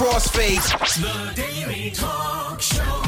[0.00, 0.64] crossfade.
[1.02, 3.02] The Daily Talk Show.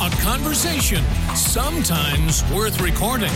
[0.00, 1.02] A conversation
[1.34, 3.32] sometimes worth recording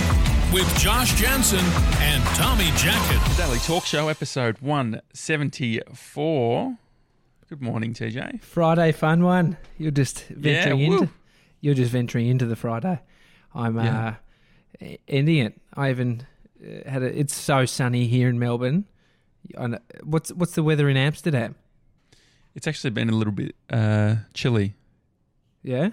[0.53, 1.59] with Josh Janssen
[2.00, 3.37] and Tommy Jackett.
[3.37, 6.79] Daily Talk Show, episode 174.
[7.48, 8.41] Good morning, TJ.
[8.41, 9.57] Friday fun one.
[9.77, 11.09] You're just venturing Yeah, into.
[11.61, 13.00] You're just venturing into the Friday.
[13.52, 14.14] I'm Yeah.
[14.80, 15.61] uh, ending it.
[15.75, 16.25] I even
[16.64, 17.19] uh, had a.
[17.19, 18.84] It's so sunny here in Melbourne.
[20.05, 21.57] What's what's the weather in Amsterdam?
[22.55, 24.74] It's actually been a little bit uh, chilly.
[25.62, 25.91] Yeah,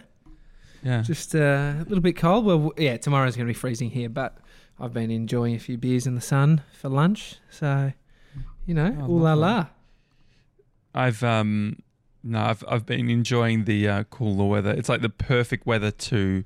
[0.84, 1.02] Yeah.
[1.04, 1.40] just uh,
[1.80, 2.46] a little bit cold.
[2.46, 4.38] Well, yeah, tomorrow's going to be freezing here, but
[4.80, 7.36] I've been enjoying a few beers in the sun for lunch.
[7.50, 7.94] So,
[8.66, 9.68] you know, Oh, ooh la la.
[10.94, 11.82] I've um
[12.24, 14.72] no, I've I've been enjoying the uh, cooler weather.
[14.72, 16.44] It's like the perfect weather to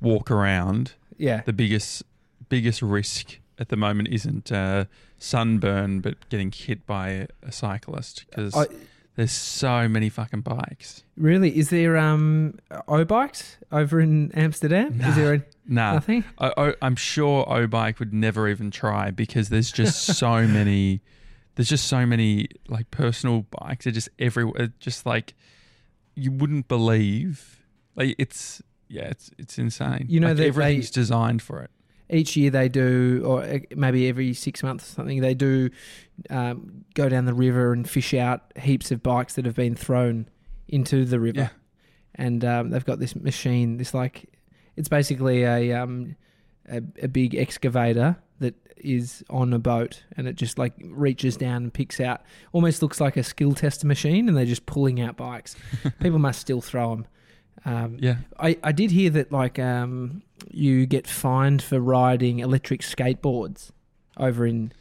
[0.00, 0.94] walk around.
[1.16, 2.02] Yeah, The biggest
[2.48, 8.52] biggest risk at the moment isn't uh, sunburn, but getting hit by a cyclist because
[9.16, 11.04] there's so many fucking bikes.
[11.16, 11.56] really.
[11.56, 14.98] Is there um O bikes over in Amsterdam?
[14.98, 15.08] Nah.
[15.10, 16.24] Is there any, Nah, nothing?
[16.38, 21.00] I, I, I'm sure O-Bike would never even try because there's just so many.
[21.54, 23.84] There's just so many like personal bikes.
[23.84, 24.72] They're just everywhere.
[24.78, 25.34] Just like
[26.14, 27.62] you wouldn't believe.
[27.96, 30.06] Like it's yeah, it's it's insane.
[30.08, 31.70] You know like, that they- everything's designed for it.
[32.14, 35.70] Each year they do, or uh, maybe every six months or something, they do
[36.30, 40.28] um, go down the river and fish out heaps of bikes that have been thrown
[40.68, 41.40] into the river.
[41.40, 41.48] Yeah.
[42.14, 44.26] And um, they've got this machine, this like,
[44.76, 46.14] it's basically a, um,
[46.68, 51.64] a a big excavator that is on a boat, and it just like reaches down
[51.64, 52.22] and picks out.
[52.52, 55.56] Almost looks like a skill tester machine, and they're just pulling out bikes.
[56.00, 57.06] People must still throw them.
[57.64, 62.80] Um, Yeah, I, I did hear that like um you get fined for riding electric
[62.82, 63.70] skateboards
[64.16, 64.72] over in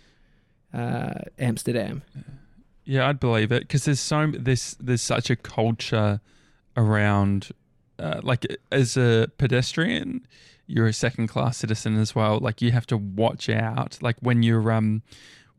[0.73, 2.03] uh, Amsterdam.
[2.83, 6.19] yeah, I'd believe it because there's so there's there's such a culture
[6.75, 7.49] around.
[7.99, 10.27] Uh, like as a pedestrian,
[10.65, 12.39] you're a second class citizen as well.
[12.39, 13.99] Like you have to watch out.
[14.01, 15.03] Like when you're um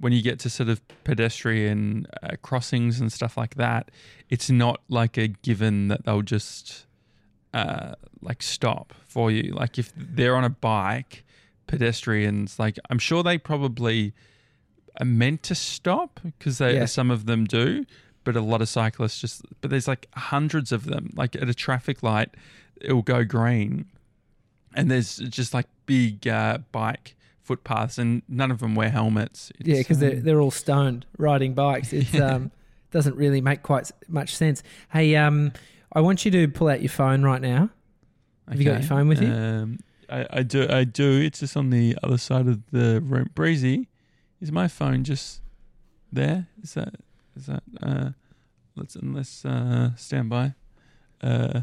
[0.01, 3.91] when you get to sort of pedestrian uh, crossings and stuff like that,
[4.29, 6.87] it's not like a given that they'll just
[7.55, 9.53] uh like stop for you.
[9.55, 11.25] Like if they're on a bike,
[11.67, 14.13] pedestrians like I'm sure they probably
[15.01, 16.87] are meant to stop because they Yeah.
[16.87, 17.85] some of them do,
[18.25, 21.11] but a lot of cyclists just but there's like hundreds of them.
[21.15, 22.31] Like at a traffic light,
[22.81, 23.87] it will go green,
[24.75, 29.53] and there's just like big uh, bike footpaths, and none of them wear helmets.
[29.59, 31.93] It's, Yeah, because they're um, they're all stoned riding bikes.
[31.93, 32.27] It Yeah.
[32.35, 32.51] um
[32.91, 34.63] doesn't really make quite much sense.
[34.93, 35.53] Hey, um,
[35.95, 37.71] I want you to pull out your phone right now.
[38.49, 39.29] Have you got your phone with you?
[39.33, 39.79] Um,
[40.11, 40.67] I, I do.
[40.69, 41.21] I do.
[41.21, 43.31] It's just on the other side of the room.
[43.35, 43.89] Breezy,
[44.41, 45.41] is my phone just
[46.13, 46.49] there?
[46.63, 46.95] Is that?
[47.37, 47.63] Is that?
[47.83, 48.11] Uh,
[48.77, 50.55] let's let's uh, stand by.
[51.23, 51.63] Uh,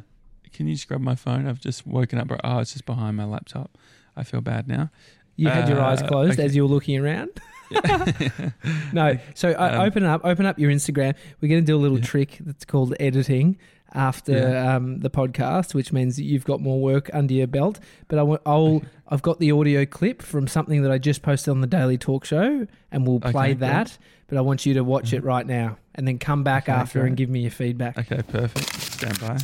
[0.53, 1.47] can you just grab my phone?
[1.47, 2.31] I've just woken up.
[2.43, 3.77] Oh, it's just behind my laptop.
[4.17, 4.89] I feel bad now.
[5.35, 6.43] You had your eyes Uh, closed okay.
[6.45, 7.29] as you were looking around.
[8.93, 11.15] No, so uh, Um, open up, open up your Instagram.
[11.39, 12.05] We're going to do a little Yeah.
[12.05, 13.57] trick that's called editing
[13.94, 14.75] after Yeah.
[14.75, 17.79] um, the podcast, which means that you've got more work under your belt.
[18.07, 21.52] But I will, I'll, I've got the audio clip from something that I just posted
[21.52, 23.59] on the Daily Talk Show, and we'll play Okay, great.
[23.59, 23.97] that.
[24.28, 27.00] But I want you to watch it right now, and then come back Okay, after
[27.02, 27.09] great.
[27.09, 27.97] and give me your feedback.
[27.97, 28.74] Okay, perfect.
[28.81, 29.38] Stand by.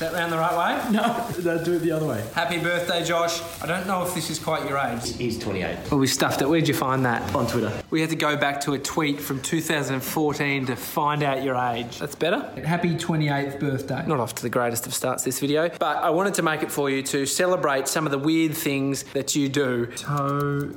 [0.00, 0.90] Is that round the right way?
[0.92, 2.24] No, do it the other way.
[2.34, 3.42] Happy birthday, Josh.
[3.62, 5.14] I don't know if this is quite your age.
[5.14, 5.90] He's 28.
[5.90, 6.48] Well, we stuffed it.
[6.48, 7.34] Where'd you find that?
[7.34, 7.70] On Twitter.
[7.90, 11.98] We had to go back to a tweet from 2014 to find out your age.
[11.98, 12.40] That's better.
[12.64, 14.06] Happy 28th birthday.
[14.06, 16.72] Not off to the greatest of starts this video, but I wanted to make it
[16.72, 19.84] for you to celebrate some of the weird things that you do.
[19.96, 20.72] Toe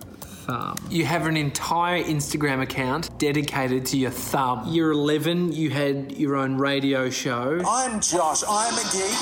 [0.45, 0.75] thumb.
[0.89, 4.63] You have an entire Instagram account dedicated to your thumb.
[4.67, 7.61] You're 11, you had your own radio show.
[7.67, 8.43] I'm Josh.
[8.47, 9.17] I'm a geek.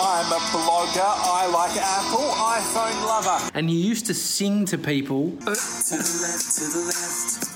[0.00, 1.12] I'm a blogger.
[1.40, 2.30] I like Apple.
[2.58, 3.50] iPhone lover.
[3.54, 5.30] And you used to sing to people.
[5.30, 7.51] To the left, to the left.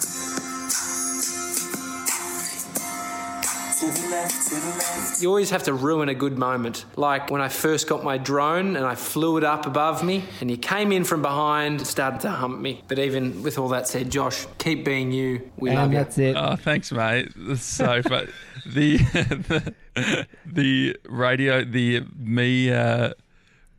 [3.82, 5.22] Left, left.
[5.22, 6.84] You always have to ruin a good moment.
[6.96, 10.50] Like when I first got my drone and I flew it up above me, and
[10.50, 12.82] you came in from behind, and started to hump me.
[12.88, 15.50] But even with all that said, Josh, keep being you.
[15.56, 15.98] We love you.
[15.98, 16.36] That's it.
[16.36, 17.32] Oh, thanks, mate.
[17.36, 18.28] That's so fun.
[18.66, 18.96] the,
[19.94, 23.12] the the radio, the me uh,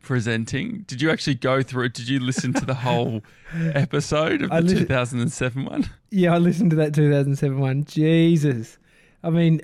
[0.02, 0.84] presenting.
[0.86, 1.94] Did you actually go through it?
[1.94, 3.22] Did you listen to the whole
[3.54, 5.90] episode of I the lis- 2007 one?
[6.10, 7.84] Yeah, I listened to that 2007 one.
[7.84, 8.78] Jesus.
[9.22, 9.62] I mean,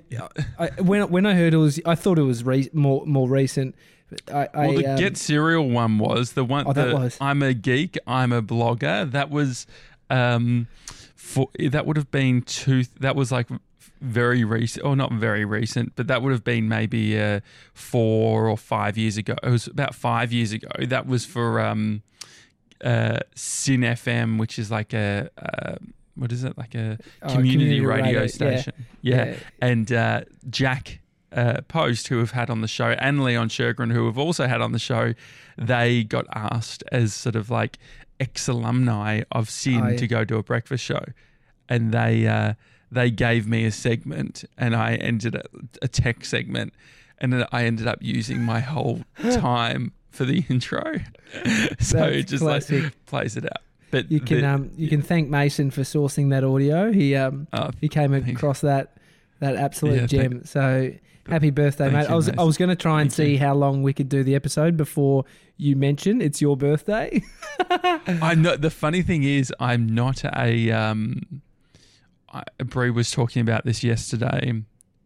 [0.58, 3.74] I, when when I heard it was, I thought it was re- more more recent.
[4.32, 6.66] I, I Well, the um, Get Serial one was the one.
[6.66, 7.18] Oh, that the was.
[7.20, 7.96] I'm a geek.
[8.06, 9.10] I'm a blogger.
[9.10, 9.66] That was
[10.10, 10.66] um,
[11.14, 12.84] for that would have been two.
[13.00, 13.48] That was like
[14.00, 17.40] very recent, or not very recent, but that would have been maybe uh,
[17.72, 19.34] four or five years ago.
[19.42, 20.68] It was about five years ago.
[20.80, 22.02] That was for um,
[22.82, 25.30] uh, SYN FM, which is like a.
[25.38, 25.76] Uh,
[26.16, 28.72] what is it like a Oh, community, community radio, radio, station?
[29.02, 29.36] Yeah, Yeah.
[29.60, 30.20] and uh,
[30.50, 31.00] Jack
[31.32, 34.60] uh, Post, who have had on the show, and Leon Shergren, who have also had
[34.60, 35.14] on the show,
[35.58, 37.78] they got asked as sort of like
[38.20, 39.96] ex alumni of SYN Oh, yeah.
[39.96, 41.02] to go to a breakfast show,
[41.68, 42.54] and they uh,
[42.92, 45.42] they gave me a segment, and I ended a,
[45.82, 46.72] a tech segment,
[47.18, 49.00] and then I ended up using my whole
[49.32, 50.84] time for the intro,
[51.80, 52.84] so That's it just classic.
[52.84, 53.62] like plays it out.
[53.94, 56.92] But You can the- um you can thank Mason for sourcing that audio.
[56.92, 58.96] He um oh, he came across that
[59.40, 60.30] that absolute Yeah, gem.
[60.32, 60.92] thank- so
[61.28, 62.02] happy birthday, mate!
[62.08, 62.38] you, I was Mason.
[62.38, 63.38] I was going to try and Thank see you.
[63.38, 65.24] how long we could do the episode before
[65.56, 67.22] you mention it's your birthday.
[67.70, 68.60] I'm not.
[68.60, 70.70] The funny thing is, I'm not a.
[70.70, 71.42] Um,
[72.32, 74.62] I, Brie was talking about this yesterday.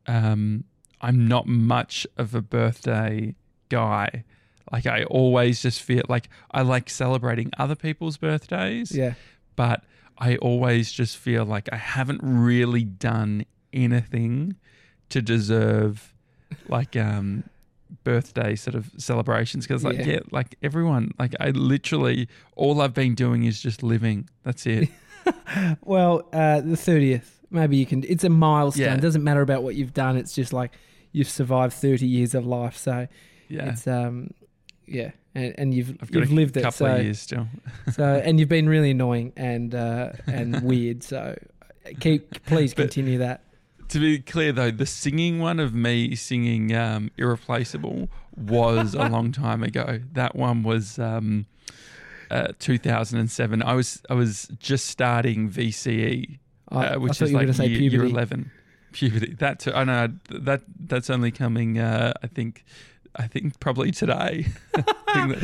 [0.06, 0.64] Um,
[1.00, 3.35] I'm not much of a birthday
[3.69, 4.25] guy.
[4.73, 9.15] Like I always just feel like I like celebrating other people's birthdays, yeah,
[9.56, 9.85] but
[10.19, 14.56] I always just feel like I haven't really done anything
[15.11, 16.12] to deserve
[16.69, 17.44] like um
[18.05, 20.06] birthday sort of celebrations because like Yeah.
[20.06, 24.88] yeah like everyone like I literally all I've been doing is just living that's it
[25.85, 27.41] well, uh, the thirtieth.
[27.50, 28.05] Maybe you can.
[28.09, 28.87] It's a milestone.
[28.87, 28.94] Yeah.
[28.94, 30.17] It doesn't matter about what you've done.
[30.17, 30.73] It's just like
[31.12, 32.76] you've survived thirty years of life.
[32.76, 33.09] So
[33.50, 34.31] yeah it's um
[34.90, 36.62] yeah, and, and you've I've got you've a lived it.
[36.62, 37.46] couple So of years still
[37.93, 41.02] so and you've been really annoying and uh, and weird.
[41.02, 41.37] So
[42.00, 43.43] keep please continue that.
[43.88, 49.32] to be clear though the singing one of me singing um irreplaceable was a long
[49.44, 51.46] time ago that one was um
[52.31, 56.38] uh, 2007 I was I was just starting VCE
[56.70, 58.11] I, uh, which thought is like going to say year, year puberty.
[58.12, 58.50] 11
[58.93, 62.64] puberty that too, I know that that's only coming uh, I think
[63.19, 65.43] I think probably today I think that's,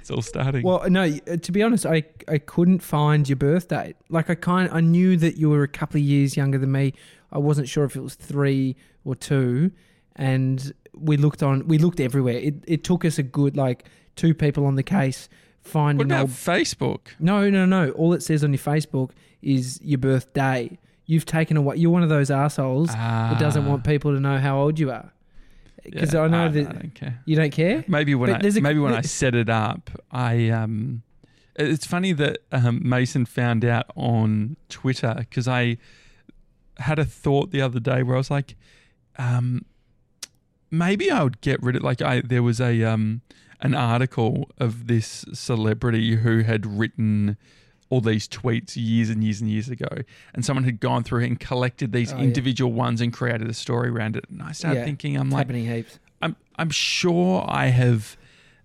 [0.00, 1.04] it's all starting Well, no.
[1.04, 3.94] uh, To be honest, I I couldn't find your birth date.
[4.08, 6.94] Like I kind, I knew that you were a couple of years younger than me.
[7.30, 9.70] I wasn't sure if it was three or two,
[10.16, 11.66] and we looked on.
[11.68, 12.34] We looked everywhere.
[12.38, 13.84] It it took us a good like
[14.16, 15.28] two people on the case
[15.62, 16.30] finding what about old.
[16.30, 17.90] Facebook No, no, no.
[17.92, 19.10] All it says on your Facebook
[19.42, 20.76] is your birthday.
[21.06, 21.76] You've taken away.
[21.76, 24.90] You're one of those assholes that doesn't Ah, want people to know how old you
[24.90, 25.12] are.
[25.82, 27.84] Because yeah, I know I that don't care you don't care.
[27.88, 31.02] Maybe when But I a- maybe when I set it up, I um,
[31.56, 35.78] it's funny that um, Mason found out on Twitter because I
[36.78, 38.56] had a thought the other day where I was like,
[39.18, 39.64] um,
[40.70, 43.20] maybe I would get rid of like I there was a um
[43.60, 47.36] an article of this celebrity who had written
[47.92, 49.88] all these tweets years and years and years ago
[50.34, 52.24] and someone had gone through and collected these Oh, yeah.
[52.24, 55.50] individual ones and created a story around it and I started Yeah, thinking I'm like
[55.50, 55.98] heaps.
[56.22, 58.16] I'm I'm sure I have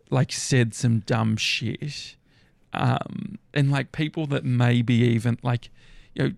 [0.09, 2.15] like said some dumb shit.
[2.73, 5.69] Um and like people that maybe even like
[6.15, 6.31] you know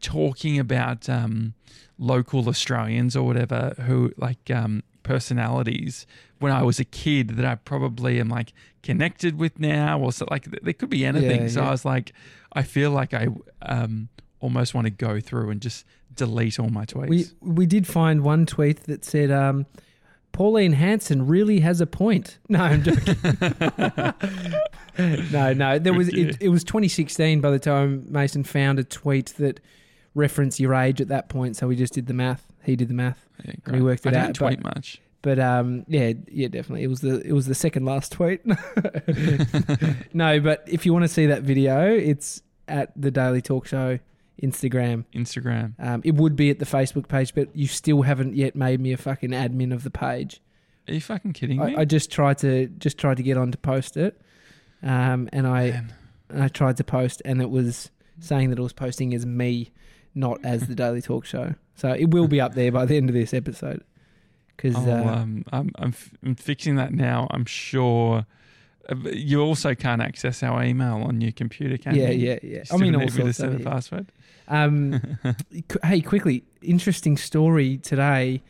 [0.00, 1.54] talking about um
[1.98, 6.06] local Australians or whatever who like um personalities
[6.38, 8.52] when I was a kid that I probably am like
[8.82, 11.42] connected with now or so like there could be anything.
[11.42, 11.68] Yeah, so yeah.
[11.68, 12.12] I was like
[12.52, 13.28] I feel like I
[13.62, 14.08] um
[14.40, 15.84] almost want to go through and just
[16.14, 17.08] delete all my tweets.
[17.08, 19.66] We we did find one tweet that said, um,
[20.32, 23.16] "Pauline Hanson really has a point." No, I'm joking.
[25.32, 25.78] no, no.
[25.78, 29.60] There was it, it was 2016 by the time Mason found a tweet that
[30.14, 31.56] referenced your age at that point.
[31.56, 32.46] So we just did the math.
[32.64, 33.28] He did the math.
[33.44, 35.00] Yeah, And we worked it I don't out, tweet much.
[35.22, 36.82] But um, yeah, yeah, definitely.
[36.82, 38.40] It was the it was the second last tweet.
[40.14, 43.98] no, but if you want to see that video, it's at the Daily Talk Show
[44.42, 45.04] Instagram.
[45.14, 45.74] Instagram.
[45.78, 48.92] Um, it would be at the Facebook page, but you still haven't yet made me
[48.92, 50.40] a fucking admin of the page.
[50.88, 51.76] Are you fucking kidding me?
[51.76, 54.20] I, I just tried to just tried to get on to post it,
[54.82, 55.94] um, and I Man.
[56.34, 59.70] I tried to post, and it was saying that it was posting as me,
[60.14, 61.54] not as the Daily Talk Show.
[61.74, 63.84] So it will be up there by the end of this episode.
[64.60, 67.26] Because Oh, uh, um, I'm, I'm, f- I'm fixing that now.
[67.30, 68.26] I'm sure.
[68.88, 72.26] uh, You also can't access our email on your computer, can yeah, you?
[72.28, 72.56] yeah, yeah.
[72.58, 74.12] You I mean, need me to set the password.
[74.48, 75.00] Um,
[75.84, 78.42] hey, quickly, interesting story today.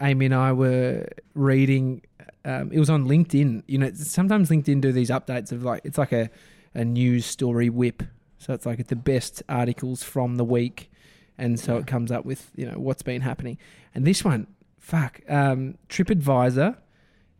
[0.00, 2.02] Amy and I were reading.
[2.44, 3.62] Um, it was on LinkedIn.
[3.66, 6.28] You know, sometimes LinkedIn do these updates of like it's like a
[6.74, 8.02] a news story whip.
[8.38, 10.90] So it's like the best articles from the week,
[11.38, 11.80] and so Yeah.
[11.80, 13.58] it comes up with you know what's been happening.
[13.94, 14.46] And this one,
[14.86, 16.76] fuck, um, TripAdvisor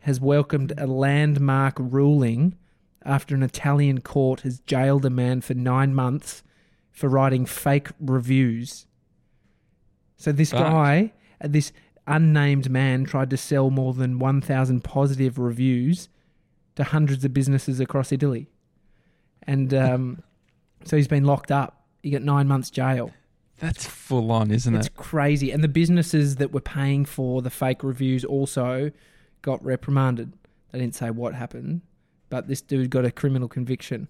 [0.01, 2.57] has welcomed a landmark ruling
[3.05, 6.43] after an Italian court has jailed a man for nine months
[6.91, 8.87] for writing fake reviews.
[10.17, 10.61] So this Right.
[10.61, 11.73] guy, uh, this
[12.09, 16.09] unnamed man, tried to sell more than 1,000 positive reviews
[16.75, 18.51] to hundreds of businesses across Italy.
[19.45, 20.25] And um,
[20.85, 21.87] so he's been locked up.
[22.03, 23.13] He got nine months jail.
[23.59, 24.93] That's full on, isn't It's it?
[24.93, 25.51] It's crazy.
[25.51, 28.91] And the businesses that were paying for the fake reviews also
[29.43, 30.33] got reprimanded.
[30.73, 31.81] They didn't say what happened,
[32.29, 34.09] but this dude got a criminal conviction.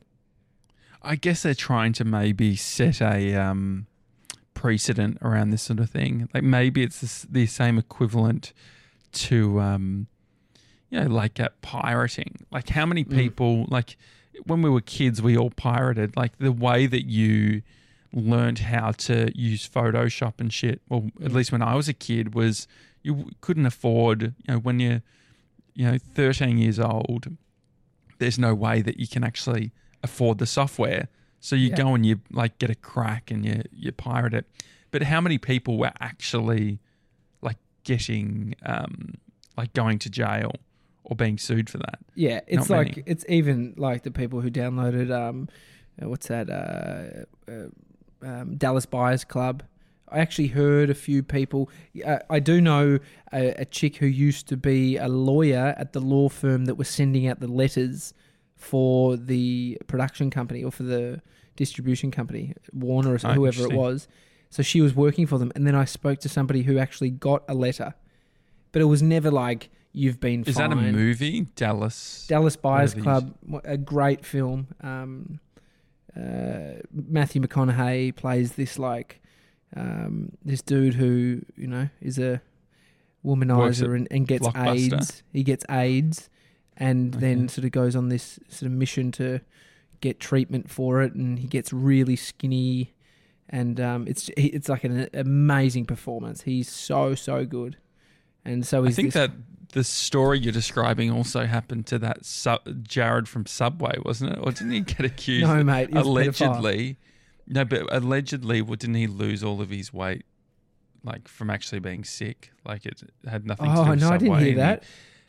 [1.02, 3.86] I guess they're trying to maybe set a um,
[4.54, 6.28] precedent around this sort of thing.
[6.34, 8.52] Like maybe it's the, the same equivalent
[9.12, 10.08] to, um,
[10.90, 12.46] you know, like at pirating.
[12.50, 13.96] Like how many people, like
[14.44, 16.16] when we were kids, we all pirated.
[16.16, 17.62] Like the way that you
[18.12, 20.80] learned how to use Photoshop and shit.
[20.88, 22.66] Well, at least when I was a kid, was
[23.02, 24.22] you couldn't afford.
[24.22, 25.02] You know, when you're,
[25.74, 27.36] you know, 13 years old,
[28.18, 29.72] there's no way that you can actually
[30.02, 31.08] afford the software.
[31.40, 31.76] So you Yeah.
[31.76, 34.46] go and you like get a crack and you you pirate it.
[34.90, 36.80] But how many people were actually
[37.42, 39.14] like getting um
[39.56, 40.52] like going to jail
[41.04, 41.98] or being sued for that?
[42.14, 43.02] Yeah, it's Not like many.
[43.06, 45.48] it's even like the people who downloaded um,
[46.02, 46.48] uh, what's that?
[46.50, 47.68] Uh, uh,
[48.26, 49.62] um, Dallas Buyers Club.
[50.08, 51.68] I actually heard a few people.
[52.04, 52.98] Uh, I do know
[53.32, 56.88] a, a chick who used to be a lawyer at the law firm that was
[56.88, 58.14] sending out the letters
[58.54, 61.20] for the production company or for the
[61.56, 64.06] distribution company, Warner or Oh, whoever it was.
[64.50, 67.42] So she was working for them, and then I spoke to somebody who actually got
[67.48, 67.94] a letter,
[68.72, 70.44] but it was never like you've been.
[70.44, 71.42] Is that a movie?
[71.56, 72.26] Dallas.
[72.28, 72.94] Dallas Buyers?
[72.94, 74.68] Club, a great film.
[74.82, 75.40] Um,
[76.16, 79.20] uh, Matthew McConaughey plays this like
[79.76, 82.40] um, this dude who you know is a
[83.24, 85.22] womanizer and, and gets AIDS.
[85.32, 86.30] He gets AIDS,
[86.76, 89.40] and then sort of goes on this sort of mission to
[90.00, 92.94] get treatment for it, and he gets really skinny.
[93.48, 96.42] And um, it's it's like an amazing performance.
[96.42, 97.76] He's so so good,
[98.46, 99.32] and so I think this, that
[99.72, 102.18] the story you're describing also happened to that
[102.82, 104.38] Jared from Subway, wasn't it?
[104.42, 105.46] Or didn't he get accused?
[105.48, 106.48] No, mate, he was a pedophile.
[106.48, 106.96] allegedly.
[107.46, 110.24] No, but allegedly, well, didn't he lose all of his weight,
[111.04, 112.52] like from actually being sick?
[112.64, 114.82] Like it had nothing to do Oh with no, I didn't hear and he that.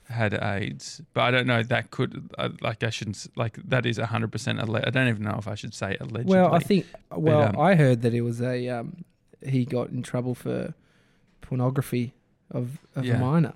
[0.09, 1.61] Had AIDS, but I don't know.
[1.63, 3.27] That could, uh, like, I shouldn't.
[3.35, 4.57] Like, that is hundred percent.
[4.59, 6.33] Alle- I don't even know if I should say allegedly.
[6.33, 6.85] Well, I think.
[7.11, 8.69] Well, um, I heard that it was a.
[8.69, 9.03] Um,
[9.45, 10.73] he got in trouble for
[11.41, 12.13] pornography
[12.51, 13.15] of, of Yeah.
[13.15, 13.53] a minor.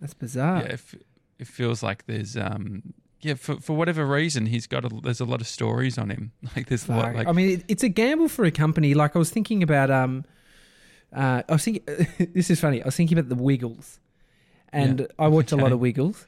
[0.00, 0.62] That's bizarre.
[0.62, 0.94] yeah, if,
[1.38, 5.24] it feels like there's um yeah for for whatever reason he's got a, there's a
[5.26, 7.88] lot of stories on him like there's a lot like I mean, it, it's a
[7.88, 8.94] gamble for a company.
[8.94, 9.90] Like I was thinking about.
[9.90, 10.24] Um,
[11.12, 11.84] uh, I was thinking.
[12.34, 12.80] this is funny.
[12.82, 13.98] I was thinking about the Wiggles,
[14.72, 15.06] and Yeah.
[15.18, 16.26] I watch a lot of Wiggles,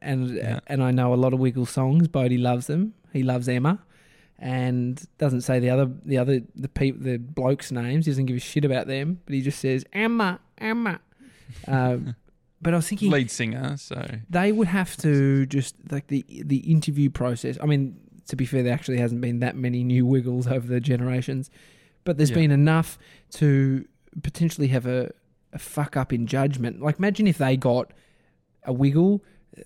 [0.00, 0.60] and Yeah.
[0.68, 2.06] and I know a lot of Wiggles songs.
[2.08, 2.94] Bodie loves them.
[3.12, 3.80] He loves Emma,
[4.38, 8.06] and doesn't say the other the other the peop, the blokes' names.
[8.06, 11.00] He doesn't give a shit about them, but he just says Emma, Emma.
[11.68, 12.14] Um,
[12.62, 16.58] but I was thinking lead singer so they would have to just like the the
[16.70, 17.56] interview process.
[17.62, 17.96] I mean,
[18.28, 21.50] to be fair, there actually hasn't been that many new Wiggles over the generations,
[22.04, 22.36] but there's Yeah.
[22.36, 22.98] been enough
[23.32, 23.86] to
[24.22, 25.10] potentially have a,
[25.52, 26.80] a fuck up in judgment.
[26.82, 27.92] Like, imagine if they got
[28.64, 29.24] a Wiggle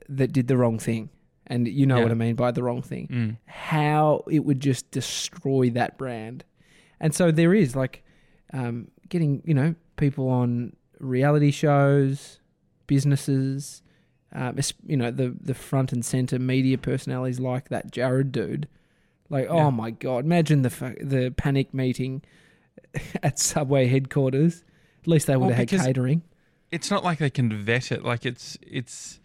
[0.08, 1.10] that did the wrong thing,
[1.48, 2.02] and you know Yeah.
[2.04, 3.08] what I mean by the wrong thing.
[3.08, 6.44] mm, How it would just destroy that brand,
[7.00, 8.04] and so there is like
[8.52, 12.38] um, getting you know people on reality shows,
[12.86, 13.82] businesses,
[14.32, 18.68] um, you know the the front and center media personalities like that Jared dude.
[19.30, 19.52] Like, Yeah.
[19.66, 20.24] oh my god!
[20.24, 20.70] Imagine the
[21.00, 22.22] the panic meeting
[23.22, 24.64] at Subway headquarters.
[25.02, 26.22] At least they would Well, have had catering.
[26.70, 29.20] it's not like they can vet it like it's it's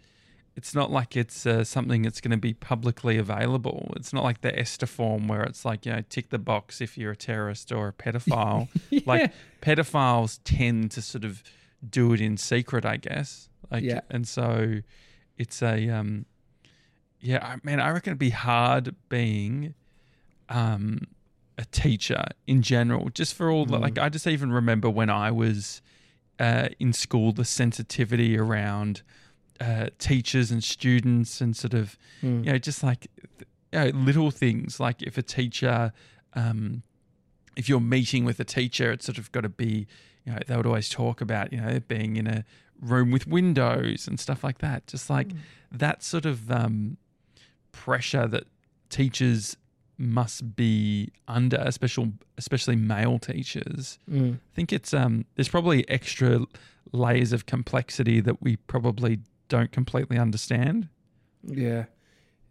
[0.56, 4.42] it's not like it's uh, something that's going to be publicly available it's not like
[4.42, 7.72] the ESTA form where it's like you know tick the box if you're a terrorist
[7.72, 8.68] or a pedophile
[9.06, 11.42] like pedophiles tend to sort of
[11.88, 14.00] do it in secret i guess like Yeah.
[14.10, 14.80] and so
[15.38, 16.26] it's a um
[17.20, 19.74] yeah I mean i reckon it'd be hard being
[20.48, 21.06] um
[21.58, 23.80] a teacher in general just for all the Mm.
[23.82, 25.82] like i just even remember when i was
[26.38, 29.02] uh, in school the sensitivity around
[29.60, 32.44] uh, teachers and students and sort of Mm.
[32.46, 33.08] you know just like
[33.72, 35.92] you know, little things like if a teacher
[36.34, 36.82] um,
[37.56, 39.86] if you're meeting with a teacher it's sort of got to be
[40.24, 42.44] you know they would always talk about you know being in a
[42.80, 45.28] room with windows and stuff like that just like
[45.70, 46.96] that sort of um,
[47.72, 48.44] pressure that
[48.88, 49.56] teachers
[49.98, 54.36] must be under especially especially male teachers Mm.
[54.36, 56.46] I think it's um there's probably extra
[56.92, 60.88] layers of complexity that we probably don't completely understand.
[61.44, 61.84] Yeah,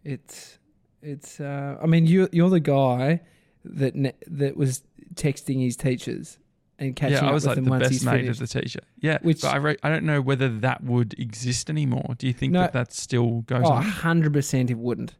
[0.04, 0.58] it's
[1.02, 1.40] it's.
[1.40, 3.22] Uh, I mean, you you're the guy
[3.64, 4.82] that ne- that was
[5.14, 6.38] texting his teachers
[6.80, 8.40] and catching yeah, I up was with like the best mate finished.
[8.40, 8.80] of the teacher.
[8.98, 12.14] Yeah, Which- but I re- I don't know whether that would exist anymore.
[12.18, 12.60] Do you think No.
[12.62, 13.84] that that still goes Oh, on?
[13.84, 15.14] 100% it wouldn't.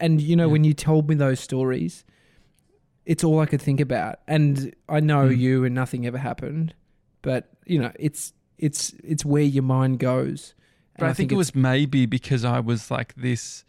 [0.00, 0.52] And you know, Yeah.
[0.52, 2.04] when you told me those stories,
[3.04, 4.20] it's all I could think about.
[4.26, 5.38] And I know Mm.
[5.38, 6.74] you and nothing ever happened,
[7.22, 10.54] but you know, it's it's it's where your mind goes.
[10.94, 13.64] And But I, think, it was maybe because I was like this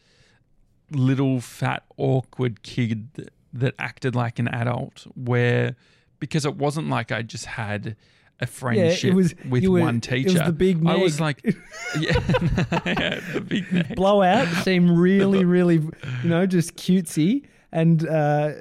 [0.92, 5.76] little fat awkward kid that, that acted like an adult where
[6.20, 7.96] because it wasn't like I just had
[8.40, 10.30] a friendship was- with were- one teacher.
[10.30, 11.54] it was the big I was like yeah,
[12.86, 15.76] yeah, the big blowout seem really, really,
[16.24, 18.52] you know, just cutesy and uh,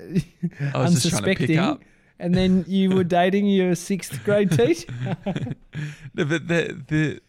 [0.75, 1.85] I was just trying to pick unsuspecting.
[2.19, 4.89] And then you were dating your sixth grade teacher.
[6.15, 7.21] No, but the the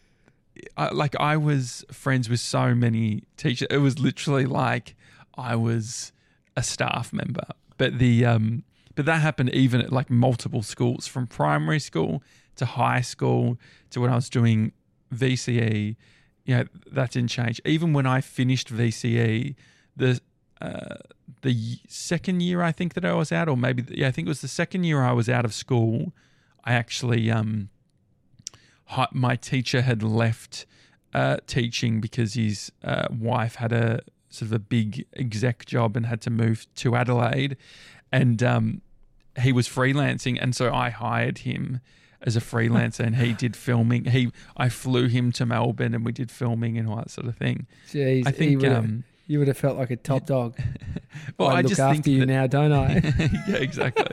[0.78, 3.68] I, like I was friends with so many teachers.
[3.70, 4.96] It was literally like
[5.36, 6.12] I was
[6.56, 7.44] a staff member.
[7.76, 8.64] But the um
[8.98, 12.20] but that happened even at like multiple schools from primary school
[12.56, 13.56] to high school
[13.90, 14.72] to when I was doing
[15.14, 15.94] VCE.
[16.44, 17.60] You know, that didn't change.
[17.64, 19.54] Even when I finished VCE,
[19.96, 20.20] the
[20.60, 20.96] uh,
[21.42, 24.30] the second year I think that I was out, or maybe yeah, I think it
[24.30, 26.12] was the second year I was out of school.
[26.64, 27.68] I actually um
[29.12, 30.66] my teacher had left
[31.14, 36.06] uh, teaching because his uh, wife had a sort of a big exec job and
[36.06, 37.56] had to move to Adelaide,
[38.10, 38.82] and um,
[39.40, 41.80] he was freelancing, and so I hired him
[42.22, 44.06] as a freelancer, and he did filming.
[44.06, 47.36] He I flew him to Melbourne, and we did filming and all that sort of
[47.36, 47.66] thing.
[47.90, 50.58] Jeez, I think you would, um, you would have felt like a top dog.
[51.38, 52.94] well, I, I look just after think you that- now, don't I?
[53.48, 54.06] yeah, exactly.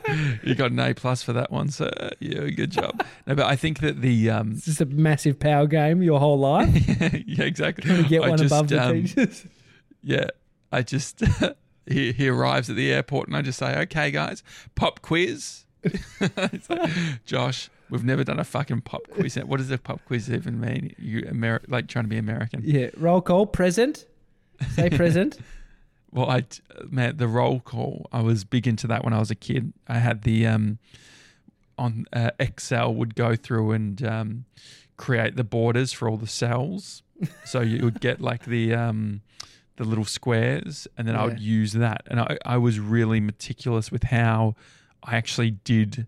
[0.43, 1.89] You got an A plus for that one, so
[2.19, 3.03] yeah, good job.
[3.25, 6.37] No, but I think that the um, it's just a massive power game your whole
[6.39, 6.69] life.
[7.25, 7.95] yeah, exactly.
[7.95, 9.45] to get I one just, above the um, teachers.
[10.03, 10.27] Yeah,
[10.71, 11.23] I just
[11.87, 14.43] he he arrives at the airport and I just say, "Okay, guys,
[14.75, 15.65] pop quiz."
[16.19, 16.89] It's like,
[17.25, 19.35] Josh, we've never done a fucking pop quiz.
[19.35, 20.95] What does a pop quiz even mean?
[20.97, 22.61] You Ameri- like trying to be American?
[22.65, 24.05] Yeah, roll call, present.
[24.71, 25.37] Say present.
[26.11, 26.45] Well, I
[26.89, 28.07] man, the roll call.
[28.11, 29.73] I was big into that when I was a kid.
[29.87, 30.79] I had the um
[31.77, 34.45] on uh, Excel would go through and um
[34.97, 37.03] create the borders for all the cells.
[37.43, 39.21] So you would get like the um
[39.77, 42.03] the little squares, and then I would use that.
[42.07, 44.55] And I I was really meticulous with how
[45.03, 46.07] I actually did.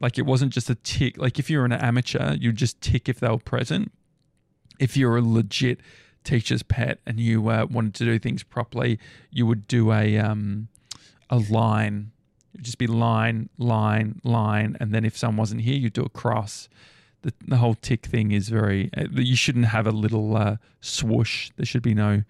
[0.00, 1.18] Like it wasn't just a tick.
[1.18, 3.92] Like if you're an amateur, you just tick if they were present.
[4.78, 5.80] If you're a legit
[6.22, 8.98] teacher's pet and you uh, wanted to do things properly,
[9.30, 10.68] you would do a um,
[11.30, 12.12] a line.
[12.54, 16.02] It would just be line, line, line, and then if someone wasn't here, you'd do
[16.02, 16.68] a cross.
[17.22, 18.90] The, the whole tick thing is very.
[18.96, 21.50] Uh, you shouldn't have a little uh, swoosh.
[21.56, 22.22] There should be no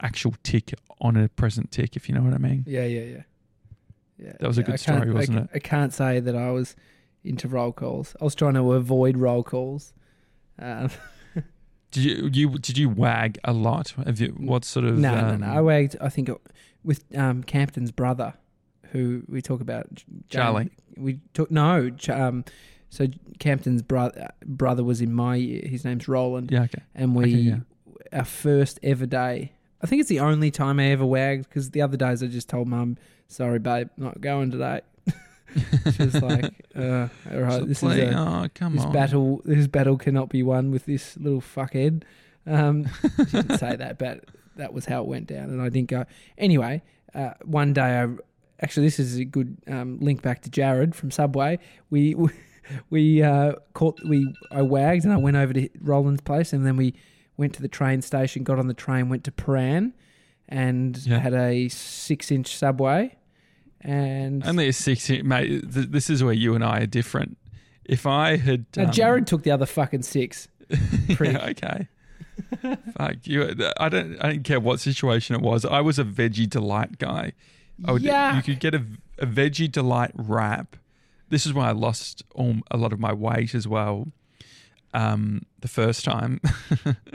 [0.00, 2.64] actual tick on a present tick, if you know what I mean.
[2.66, 3.22] Yeah, yeah, yeah.
[4.18, 5.50] Yeah, That was a good story, I wasn't ca- it?
[5.54, 6.74] I can't say that I was
[7.22, 8.16] into roll calls.
[8.20, 9.92] I was trying to avoid roll calls.
[10.58, 10.90] Um,
[11.92, 13.90] Did you you did you wag a lot?
[14.04, 15.52] Have you what sort of no, um, no, no.
[15.52, 15.96] I wagged.
[16.00, 16.28] I think
[16.82, 18.34] with um, Campton's brother,
[18.90, 19.94] who we talk about.
[19.94, 20.70] James- Charlie.
[20.96, 21.90] We took no.
[22.10, 22.44] Um,
[22.90, 23.06] so
[23.38, 25.62] Campton's brother brother was in my year.
[25.66, 26.82] His name's Roland, Yeah, okay.
[26.94, 27.56] and we Okay, yeah.
[28.18, 29.52] our first ever day.
[29.82, 32.48] I think it's the only time I ever wagged because the other days I just
[32.48, 32.96] told mum,
[33.28, 34.80] "Sorry, babe, not going today."
[35.96, 38.92] she was like, uh, "All right, this play- is a, oh come this on.
[38.92, 39.42] battle.
[39.44, 42.02] This battle cannot be won with this little fuckhead."
[42.46, 44.24] Um, she didn't say that, but
[44.56, 46.04] that was how it went down, and I didn't go.
[46.38, 46.82] Anyway,
[47.14, 48.08] uh, one day I
[48.60, 51.58] actually this is a good um, link back to Jared from Subway.
[51.90, 52.28] We we,
[52.90, 56.76] we uh, caught we I wagged and I went over to Roland's place, and then
[56.76, 56.94] we
[57.36, 59.92] went to the train station, got on the train, went to Prahran,
[60.48, 61.18] and Yeah.
[61.18, 63.16] had a six inch Subway.
[63.80, 65.72] And Only a six, mate.
[65.72, 67.36] th- This is where you and I are different.
[67.84, 70.48] If I had, now um, Jared took the other fucking six.
[71.08, 71.88] yeah, okay.
[72.96, 73.54] Fuck you.
[73.78, 74.18] I don't.
[74.20, 75.64] I don't care what situation it was.
[75.64, 77.32] I was a veggie delight guy.
[77.84, 78.36] I would, Yuck.
[78.36, 78.84] You could get a,
[79.18, 80.76] a veggie delight wrap.
[81.28, 84.08] This is why I lost all, a lot of my weight as well.
[84.96, 86.40] Um, the first time,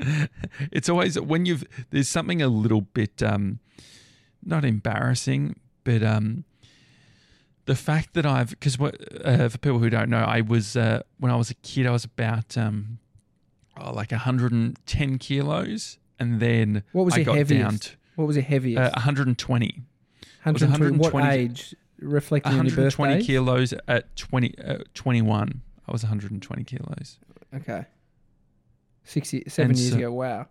[0.72, 3.58] it's always when you've there's something a little bit um,
[4.46, 6.44] not embarrassing, but um,
[7.66, 11.32] the fact that I've because uh, for people who don't know, I was uh, when
[11.32, 13.00] I was a kid, I was about um,
[13.78, 17.84] oh, like 110 kilos, and then What was I got down heaviest?
[17.84, 18.80] to What was your heaviest?
[18.80, 19.82] uh, 120.
[20.46, 21.76] was 120, what 120 age?
[22.00, 25.62] Reflecting on your 120 kilos at 20 uh, 21.
[25.88, 27.20] I was 120 kilos.
[27.54, 27.86] Okay.
[29.04, 30.14] Six, seven And years so- ago.
[30.14, 30.48] Wow.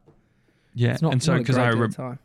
[0.74, 2.18] Yeah, It's not, and so because I deal of rem- time.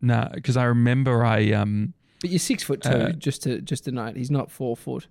[0.00, 3.84] nah, because I remember I um But you're six foot two, Uh, just to just
[3.84, 4.16] to note.
[4.16, 5.08] He's not four foot.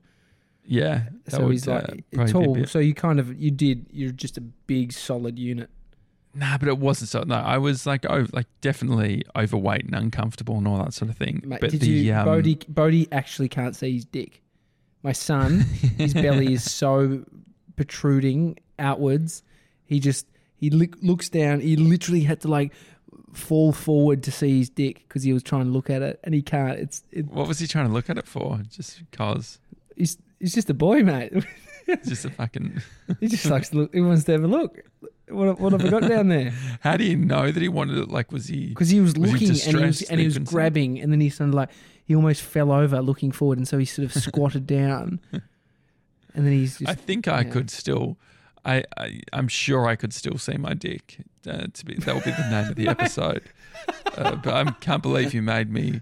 [0.66, 1.10] Yeah.
[1.28, 2.66] So he's uh, like a tall.
[2.66, 3.88] So you kind of you did.
[3.92, 5.70] You're just a big solid unit.
[6.34, 7.24] Nah, but it wasn't so.
[7.24, 11.18] No, I was like, oh, like definitely overweight and uncomfortable and all that sort of
[11.18, 11.44] thing.
[11.46, 12.14] Mate, but did the you?
[12.16, 14.42] um, Bodie, Bodie actually can't see his dick.
[15.04, 15.60] My son,
[15.98, 17.26] his belly is so
[17.76, 19.44] protruding outwards.
[19.86, 21.60] He just he li- looks down.
[21.60, 22.74] He literally had to like
[23.34, 26.34] fall forward to see his dick because he was trying to look at it and
[26.34, 26.80] he can't.
[26.80, 28.60] It's it, what was he trying to look at it for?
[28.70, 29.60] Just because
[29.96, 31.34] he's he's just a boy, mate.
[31.88, 32.82] it's just a fucking.
[33.20, 33.94] he just likes to look.
[33.94, 34.80] He wants to have a look.
[35.30, 36.52] What, what have I got down there?
[36.82, 38.10] How do you know that he wanted it?
[38.10, 38.68] Like, was he?
[38.68, 40.54] Because he was Was he looking and he was and he was that he see?
[40.54, 41.70] grabbing, and then he of like
[42.06, 46.52] he almost fell over looking forward, and so he sort of squatted down, and then
[46.52, 47.50] he's just I think I yeah.
[47.52, 48.18] could still.
[48.66, 51.18] I, I I'm sure I could still see my dick.
[51.48, 53.44] Uh, to be that will be the name of the episode.
[54.18, 56.02] uh, but I can't believe you made me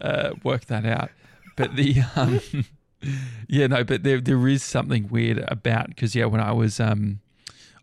[0.00, 1.10] uh, work that out.
[1.56, 2.40] But the um,
[3.48, 7.20] yeah no, but there there is something weird about because yeah when I was um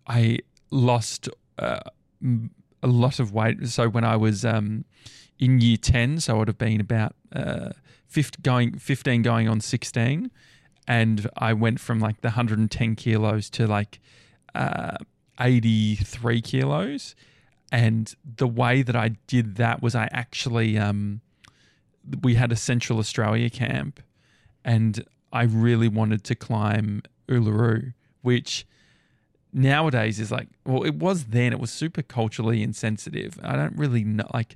[0.08, 0.40] I
[0.72, 1.80] lost uh,
[2.84, 3.68] a lot of weight.
[3.68, 4.86] So when I was um
[5.40, 7.70] in year ten, so I would have been about uh
[8.08, 10.32] 15, going fifteen going on sixteen
[10.88, 14.00] and I went from like the 110 kilos to like
[14.56, 14.98] uh,
[15.40, 17.16] 83 kilos.
[17.72, 21.22] And the way that I did that was I actually, um,
[22.24, 24.00] we had a Central Australia camp
[24.64, 28.66] and I really wanted to climb Uluru, which
[29.52, 33.38] nowadays is like, well, it was then, it was super culturally insensitive.
[33.44, 34.56] I don't really know, like,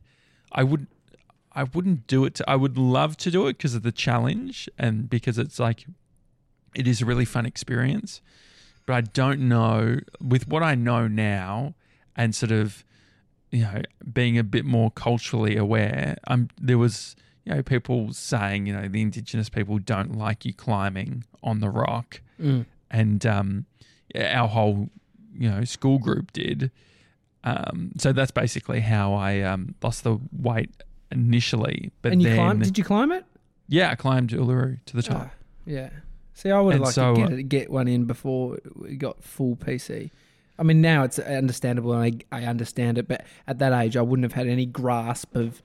[0.52, 0.88] I would.
[1.54, 2.36] I wouldn't do it.
[2.36, 5.86] To, I would love to do it because of the challenge and because it's like
[6.76, 8.22] it is a really fun experience.
[8.86, 11.76] But I don't know with what I know now
[12.16, 12.84] and sort of
[13.52, 13.82] you know
[14.12, 16.18] being a bit more culturally aware.
[16.28, 20.54] Um, there was you know people saying you know the indigenous people don't like you
[20.54, 22.66] climbing on the rock, Mm.
[22.90, 23.66] and um,
[24.16, 24.90] our whole
[25.34, 26.72] you know school group did.
[27.44, 30.70] Um, so that's basically how I um, lost the weight
[31.12, 31.92] initially.
[32.02, 32.64] But and you then, climbed?
[32.64, 33.26] Did you climb it?
[33.68, 35.30] yeah, I climbed Uluru to the top.
[35.30, 35.34] Ah,
[35.66, 35.90] yeah.
[36.42, 38.96] See, I would have liked so, to uh, get, it, get one in before we
[38.96, 40.10] got full PC.
[40.58, 44.02] I mean, now it's understandable and I, I understand it, but at that age, I
[44.02, 45.62] wouldn't have had any grasp of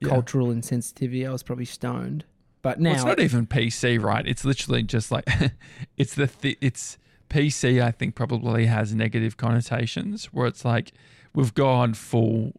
[0.00, 0.08] Yeah.
[0.10, 1.28] cultural insensitivity.
[1.28, 2.24] I was probably stoned.
[2.62, 4.24] But now, Well, it's not even PC, right?
[4.26, 5.28] It's literally just like
[5.96, 7.82] it's the th- it's PC.
[7.82, 10.92] I think probably has negative connotations where it's like
[11.34, 12.52] we've gone full.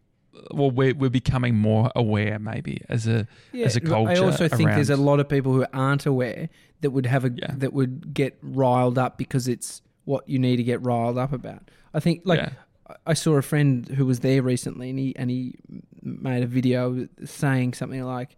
[0.51, 4.11] Well, we're we're becoming more aware, maybe as a Yeah, as a culture.
[4.11, 6.49] I also think there's a lot of people who aren't aware
[6.81, 7.53] that would have a Yeah.
[7.57, 11.69] that would get riled up because it's what you need to get riled up about.
[11.93, 12.49] I think like Yeah.
[12.89, 15.55] I- I saw a friend who was there recently and he and he
[16.01, 18.35] made a video saying something like,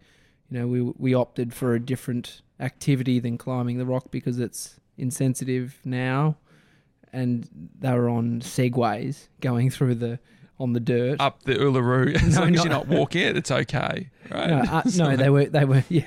[0.50, 4.78] you know, we we opted for a different activity than climbing the rock because it's
[4.98, 6.36] insensitive now,
[7.12, 7.48] and
[7.80, 10.18] they were on segways going through the
[10.58, 11.20] on the dirt.
[11.20, 12.14] up the Uluru.
[12.22, 14.48] As No, long as you're not walking it, it's okay, right?
[14.50, 16.06] No, uh, So- no, they were they were yeah,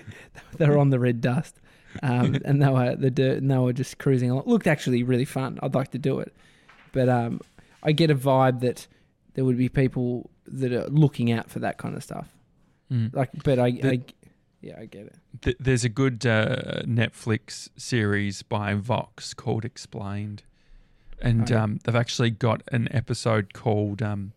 [0.57, 1.59] they were on the red dust,
[2.03, 4.43] um, and they were the dirt, and they were just cruising along.
[4.47, 5.59] Looked actually really fun.
[5.62, 6.33] I'd like to do it,
[6.91, 7.41] but um,
[7.83, 8.88] I get a vibe that
[9.35, 12.27] there would be people that are looking out for that kind of stuff.
[12.91, 13.13] Mm.
[13.15, 13.99] Like, but I, The- I
[14.62, 15.15] yeah, I get it.
[15.43, 20.43] Th- there's a good uh, Netflix series by Vox called Explained,
[21.21, 24.34] and Oh, um, they've actually got an episode called um,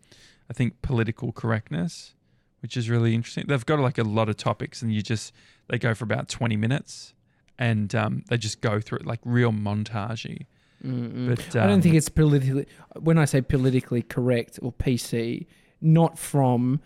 [0.50, 2.14] I think political correctness,
[2.60, 3.44] which is really interesting.
[3.48, 5.32] They've got like a lot of topics, and you just
[5.68, 7.14] they go for about twenty minutes,
[7.58, 10.46] and um, they just go through it like real montagey.
[10.84, 11.28] Mm-mm.
[11.28, 12.66] But I don't um, think it's politically.
[12.98, 15.46] When I say politically correct or PC,
[15.80, 16.80] not from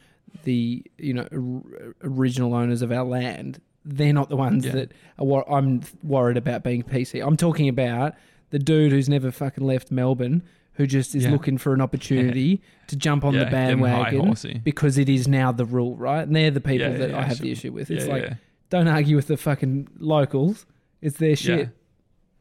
[0.44, 3.60] the you know or- original owners of our land.
[3.88, 4.72] They're not the ones Yeah.
[4.72, 7.24] that are I'm worried about being PC.
[7.24, 8.14] I'm talking about
[8.50, 10.42] the dude who's never fucking left Melbourne,
[10.74, 11.30] who just is Yeah.
[11.30, 15.64] looking for an opportunity to jump on Yeah, the bandwagon because it is now the
[15.64, 16.26] rule, right?
[16.26, 17.44] And they're the people Yeah, that yeah, I have sure.
[17.44, 17.90] the issue with.
[17.90, 18.34] Yeah, It's like yeah,
[18.70, 20.66] don't argue with the fucking locals.
[21.00, 21.70] It's their shit.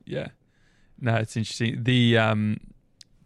[0.06, 0.20] Yeah.
[0.20, 0.28] Yeah.
[1.00, 1.84] No, it's interesting.
[1.84, 2.58] The um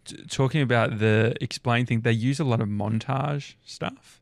[0.04, 4.20] t- talking about the explain thing, they use a lot of montage stuff.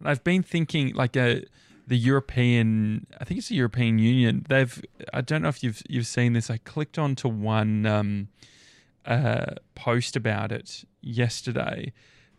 [0.00, 1.44] And I've been thinking like a
[1.86, 4.44] the European I think it's the European Union.
[4.48, 6.50] They've I don't know if you've you've seen this.
[6.50, 8.28] I clicked onto one um
[9.06, 11.92] uh post about it yesterday.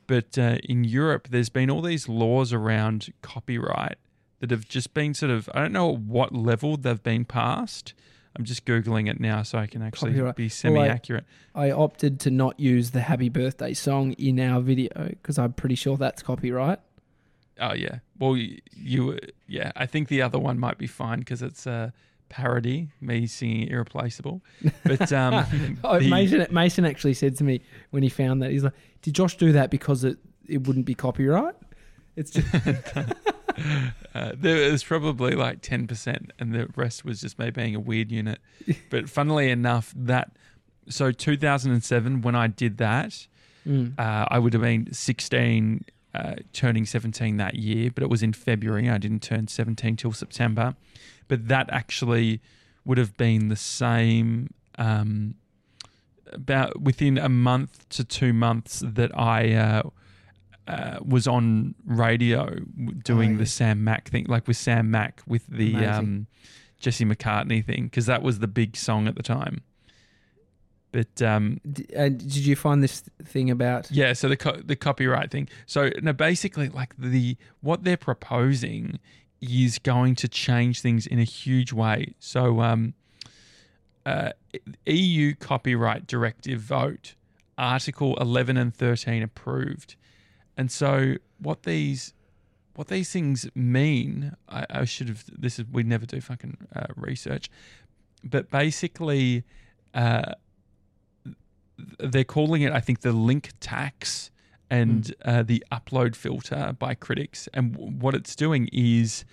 [0.08, 3.98] But uh, in Europe there's been all these laws around copyright
[4.40, 7.94] that have just been sort of I don't know at what level they've been passed.
[8.38, 10.36] I'm just googling it now so I can actually Copyright.
[10.36, 11.26] be Well, I- semi-accurate.
[11.56, 15.76] I opted to not use the happy birthday song in our video because I'm pretty
[15.76, 16.80] sure that's copyright.
[17.60, 18.00] Oh yeah.
[18.20, 19.72] Well, y- you yeah.
[19.76, 21.94] I think the other one might be fine because it's a
[22.30, 24.42] parody, me singing "Irreplaceable."
[24.84, 28.64] But um, Oh, the- Mason, Mason actually said to me when he found that he's
[28.64, 31.56] like, "Did Josh do that because it it wouldn't be copyright?"
[32.16, 32.48] It's just
[34.14, 38.12] Uh, there was probably like 10%, and the rest was just me being a weird
[38.12, 38.40] unit.
[38.90, 40.32] but funnily enough, that
[40.90, 43.28] so 2007, when I did that,
[43.68, 43.98] Mm.
[43.98, 48.34] uh, I would have been 16, uh, turning 17 that year, but it was in
[48.34, 48.90] February.
[48.90, 50.76] I didn't turn 17 till September.
[51.28, 52.42] But that actually
[52.86, 54.54] would have been the same.
[54.78, 55.36] Um,
[56.34, 59.84] about within a month to two months that I uh,
[60.68, 62.56] uh, was on radio
[63.04, 63.38] doing Oh, yeah.
[63.38, 66.28] the Sam Mac thing, like with Sam Mac with the um,
[66.80, 69.62] Jesse McCartney thing, because that was the big song at the time.
[70.96, 71.60] But um,
[71.94, 73.92] and did you find this thing about?
[73.92, 75.50] yeah, so the co- the copyright thing.
[75.66, 79.00] So no, basically, like the what they're proposing
[79.42, 82.14] is going to change things in a huge way.
[82.20, 82.94] So, um,
[84.06, 84.32] uh,
[84.86, 87.16] EU copyright directive vote,
[87.58, 89.98] Article eleven and thirteen approved,
[90.56, 92.14] and so what these
[92.76, 94.32] what these things mean.
[94.48, 95.26] I, I should have.
[95.28, 97.50] This is we never do fucking uh, research,
[98.24, 99.44] but basically.
[99.94, 100.34] Uh,
[102.00, 104.32] they're calling it, I think, the link tax
[104.70, 107.48] and uh, the upload filter by critics.
[107.54, 109.26] And w- what it's doing is,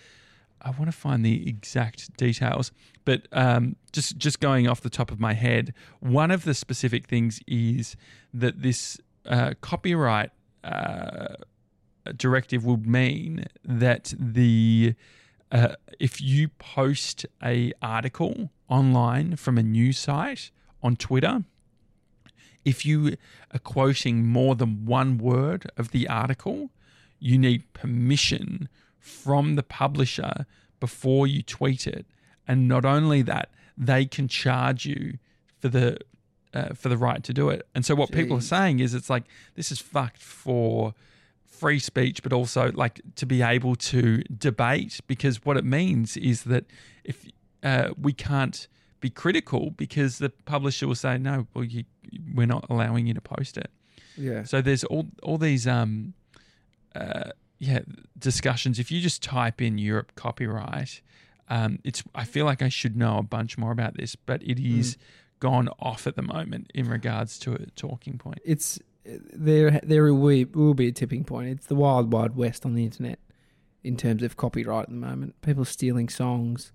[0.61, 2.71] I want to find the exact details,
[3.05, 7.07] but um, just just going off the top of my head, one of the specific
[7.07, 7.97] things is
[8.33, 10.31] that this uh, copyright
[10.65, 11.35] uh,
[12.17, 14.95] directive would mean that the
[15.51, 20.51] uh, if you post a article online from a news site
[20.83, 21.45] on Twitter,
[22.65, 23.17] if you
[23.53, 26.71] are quoting more than one word of the article,
[27.19, 30.47] you need permission from the publisher
[30.81, 32.07] before you tweet it.
[32.47, 35.19] And not only that, they can charge you
[35.59, 35.99] for the
[36.55, 37.67] uh, for the right to do it.
[37.75, 40.95] And so what people are saying is it's like this is fucked for
[41.47, 46.43] free speech, but also like to be able to debate because what it means is
[46.45, 46.65] that
[47.05, 47.27] if
[47.63, 48.67] uh, we can't
[49.03, 51.85] be critical because the publisher will say no, well you
[52.35, 53.71] we're not allowing you to post it.
[54.17, 54.45] Yeah.
[54.45, 56.15] So there's all all these um
[56.95, 57.81] uh yeah
[58.19, 58.79] discussions.
[58.79, 61.03] If you just type in Europe copyright,
[61.51, 64.59] um it's I feel like I should know a bunch more about this, but it
[64.59, 64.97] is
[65.41, 68.39] gone off at the moment in regards to a talking point.
[68.45, 69.81] It's there.
[69.83, 71.49] There will be, will be a tipping point.
[71.49, 73.19] It's the wild, wild west on the internet
[73.83, 75.41] in terms of copyright at the moment.
[75.43, 76.73] People stealing songs,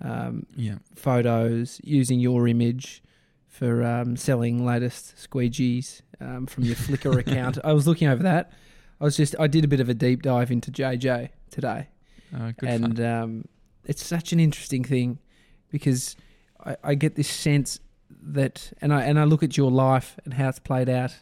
[0.00, 0.76] um, Yeah.
[0.94, 3.02] photos, using your image
[3.46, 7.58] for um, selling latest squeegees um, from your Flickr account.
[7.64, 8.52] I was looking over that.
[9.00, 11.88] I was just I did a bit of a deep dive into JJ today,
[12.36, 13.44] Uh, and um,
[13.84, 15.18] it's such an interesting thing
[15.70, 16.16] because
[16.64, 17.80] I, I get this sense
[18.22, 21.14] that, and I and I look at your life and how it's played out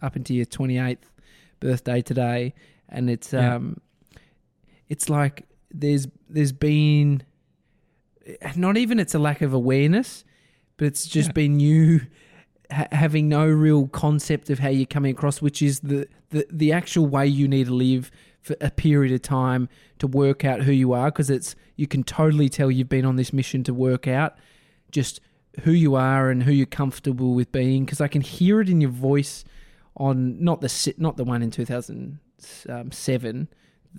[0.00, 1.10] up into your twenty eighth
[1.60, 2.54] birthday today,
[2.88, 3.56] and it's Yeah.
[3.56, 3.78] um,
[4.88, 7.22] it's like there's there's been
[8.56, 10.24] not even it's a lack of awareness,
[10.76, 11.32] but it's just Yeah.
[11.32, 12.00] been you
[12.70, 16.72] ha- having no real concept of how you're coming across, which is the, the the
[16.72, 18.10] actual way you need to live
[18.40, 22.02] for a period of time to work out who you are, because it's you can
[22.04, 24.36] totally tell you've been on this mission to work out
[24.90, 25.20] just
[25.62, 28.80] who you are and who you're comfortable with being, because I can hear it in
[28.80, 29.44] your voice
[29.96, 33.48] on not the not the one in 2007 um,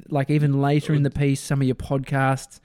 [0.10, 2.60] like even later in the piece some of your podcasts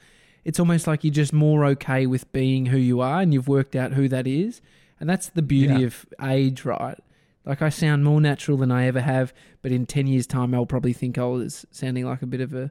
[0.45, 3.75] it's almost like you're just more okay with being who you are and you've worked
[3.77, 4.61] out who that is
[4.99, 5.87] and that's the beauty Yeah.
[5.87, 6.99] of age right
[7.45, 10.67] like i sound more natural than i ever have but in 10 years time i'll
[10.67, 12.71] probably think i was sounding like a bit of a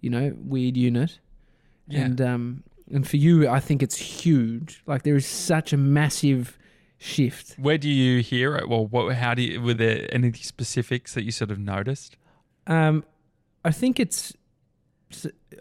[0.00, 1.18] you know weird unit
[1.88, 2.00] Yeah.
[2.06, 6.58] and um and for you i think it's huge like there is such a massive
[6.98, 8.68] shift Where do you hear it?
[8.68, 9.12] Well, what?
[9.16, 9.60] How do you?
[9.60, 12.16] Were there any specifics that you sort of noticed?
[12.68, 13.04] Um,
[13.64, 14.32] I think it's.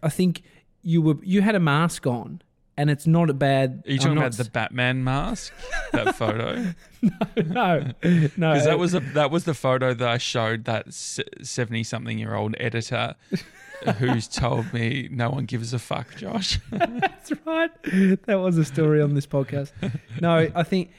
[0.04, 0.44] I think
[0.84, 2.42] you were you had a mask on,
[2.78, 3.84] and it's not a bad.
[3.86, 5.54] Are you talking about the Batman mask?
[5.92, 6.74] that photo?
[7.02, 11.84] no, no, Because that was a, that was the photo that I showed that seventy
[11.84, 13.16] something year old editor,
[13.98, 16.60] who's told me no one gives a fuck, Josh.
[16.72, 17.72] That's right.
[18.26, 19.72] That was a story on this podcast.
[20.20, 20.92] No, I think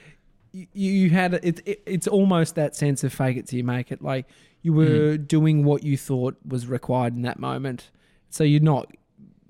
[0.53, 1.83] you, you had it, it.
[1.87, 4.03] It's almost that sense of fake it till you make it.
[4.03, 4.27] Like
[4.63, 5.25] you were mm-hmm.
[5.25, 7.91] doing what you thought was required in that moment.
[8.31, 8.91] So you're not,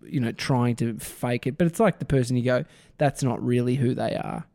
[0.07, 1.59] you know, trying to fake it.
[1.59, 2.65] But it's like the person you go,
[2.99, 4.47] that's not really who they are.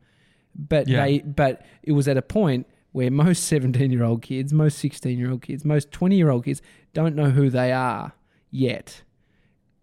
[0.54, 1.04] But Yeah.
[1.04, 5.18] they, but it was at a point where most 17 year old kids, most 16
[5.18, 6.62] year old kids, most 20 year old kids
[6.94, 8.12] don't know who they are
[8.50, 9.02] yet.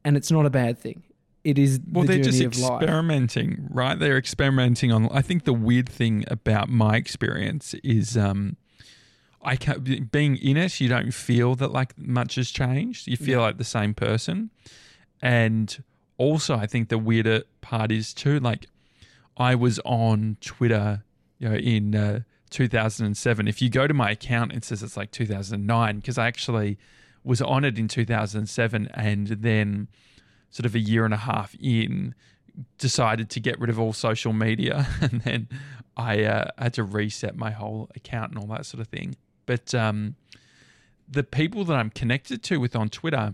[0.04, 1.04] And it's not a bad thing
[1.44, 2.82] it is Well, the they're just journey of life.
[2.82, 3.98] experimenting, right?
[4.00, 5.08] They're experimenting on.
[5.12, 8.58] I think the weird thing about my experience is, um,
[9.44, 10.82] I can being in it.
[10.82, 13.08] You don't feel that like much has changed.
[13.08, 14.50] You feel like the same person,
[15.26, 15.84] and
[16.20, 18.40] also I think the weirder part is too.
[18.40, 18.68] Like,
[19.38, 21.04] I was on Twitter,
[21.40, 22.20] you know, in uh,
[22.52, 23.48] 2007.
[23.48, 26.78] If you go to my account, it says it's like 2009 because I actually
[27.24, 29.88] was on it in 2007, and then
[30.52, 32.14] sort of a year and a half in,
[32.78, 35.50] decided to get rid of all social media, and then
[35.98, 39.16] I uh, had to reset my whole account and all that sort of thing.
[39.48, 40.18] But um,
[41.10, 43.34] the people that I'm connected to with on Twitter,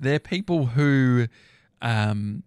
[0.00, 1.26] they're people who,
[1.82, 2.42] um,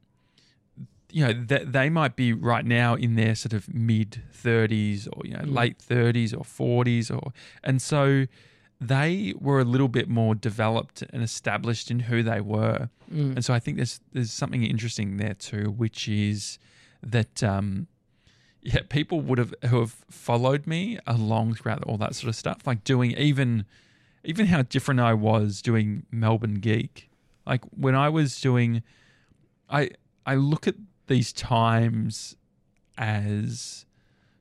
[1.11, 5.25] you know, th- they might be right now in their sort of mid 30s or
[5.25, 7.31] you know late 30s or 40s or,
[7.63, 8.25] and so
[8.81, 12.89] they were a little bit more developed and established in who they were.
[13.37, 16.57] And so I think there's there's something interesting there too, which is
[17.01, 17.87] that um,
[18.63, 22.65] yeah, people would have who have followed me along throughout all that sort of stuff,
[22.65, 23.65] like doing even
[24.25, 27.09] even how different I was doing Melbourne Geek.
[27.45, 28.83] Like when I was doing,
[29.69, 29.91] I
[30.25, 30.75] I look at
[31.07, 32.35] these times
[32.97, 33.85] as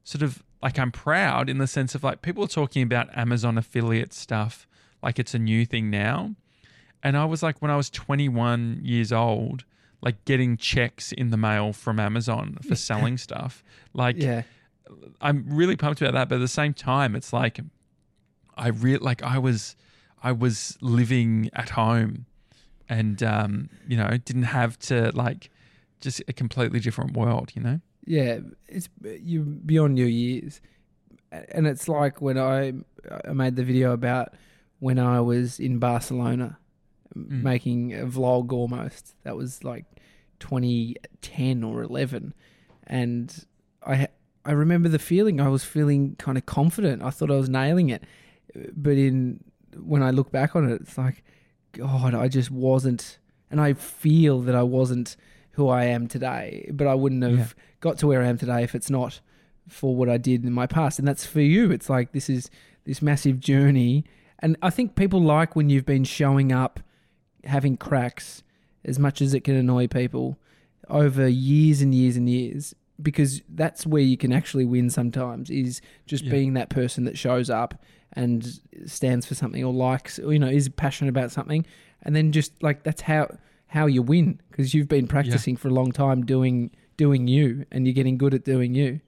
[0.05, 3.59] sort of like I'm proud in the sense of like people are talking about Amazon
[3.59, 4.67] affiliate stuff
[5.03, 6.35] like it's a new thing now.
[7.03, 9.65] And I was like, when I was 21 years old,
[10.01, 13.65] like getting checks in the mail from Amazon for selling stuff.
[13.93, 14.43] Like, Yeah.
[15.21, 16.29] I'm really pumped about that.
[16.29, 17.59] But at the same time, it's like,
[18.57, 19.75] I re like I was,
[20.23, 22.27] I was living at home,
[22.99, 23.53] and um,
[23.89, 25.51] you know, didn't have to like,
[26.01, 27.53] just a completely different world.
[27.57, 27.81] You know.
[28.05, 28.89] Yeah, it's
[29.31, 30.61] you beyond your years,
[31.55, 32.73] and it's like when I
[33.29, 34.29] I made the video about
[34.81, 36.59] when I was in Barcelona,
[37.15, 37.43] Mm.
[37.43, 39.15] making a vlog almost.
[39.25, 39.85] That was like
[40.41, 42.35] 2010 or 11,
[42.87, 43.47] and
[43.87, 44.09] I
[44.45, 45.41] I remember the feeling.
[45.41, 47.03] I was feeling kind of confident.
[47.03, 48.03] I thought I was nailing it,
[48.75, 49.45] but in
[49.77, 51.23] when I look back on it, it's like,
[51.73, 53.19] God, I just wasn't,
[53.51, 55.17] and I feel that I wasn't
[55.53, 56.69] who I am today.
[56.73, 57.47] But I wouldn't have Yeah.
[57.81, 59.21] got to where I am today if it's not
[59.69, 60.99] for what I did in my past.
[60.99, 61.71] And that's for you.
[61.71, 62.51] It's like this is
[62.85, 64.05] this massive journey.
[64.41, 66.81] And I think people like when you've been showing up,
[67.45, 68.43] having cracks,
[68.85, 70.39] as much as it can annoy people,
[70.89, 72.75] over years and years and years.
[73.01, 76.31] Because that's where you can actually win sometimes, is just Yeah.
[76.33, 77.81] being that person that shows up
[78.15, 81.65] and stands for something or likes, or, you know, is passionate about something.
[82.03, 83.29] And then just like that's how
[83.69, 87.87] how you win because you've been practicing for a long time doing doing you and
[87.87, 89.01] you're getting good at doing you.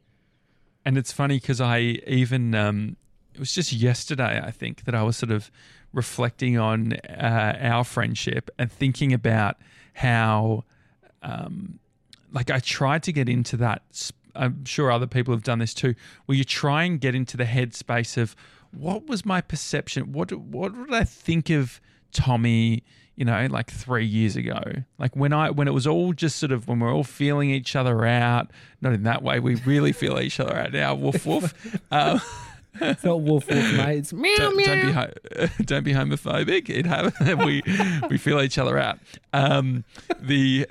[0.87, 2.97] And it's funny because I even um,
[3.35, 5.51] it was just yesterday I think that I was sort of
[5.93, 9.57] reflecting on uh, our friendship and thinking about
[9.95, 10.65] how
[11.23, 11.79] um,
[12.33, 13.83] like I tried to get into that.
[13.93, 15.95] sp- I'm sure other people have done this too.
[16.27, 18.35] Where you try and get into the headspace of
[18.77, 20.13] what was my perception?
[20.13, 21.81] What what did I think of
[22.13, 22.83] Tommy?
[23.17, 24.61] You know, like three years ago,
[24.99, 27.77] like when I when it was all just sort of when we're all feeling each
[27.77, 28.51] other out.
[28.81, 29.39] Not in that way.
[29.39, 30.95] We really feel each other out now.
[30.95, 31.55] Woof woof.
[31.91, 32.21] Um,
[32.81, 34.13] It's not wolf wolf mates.
[34.13, 34.67] Meow don't, meow.
[34.67, 36.69] don't be don't be homophobic.
[36.69, 37.63] It have we
[38.11, 38.99] we feel each other out.
[39.33, 39.85] Um,
[40.21, 40.67] the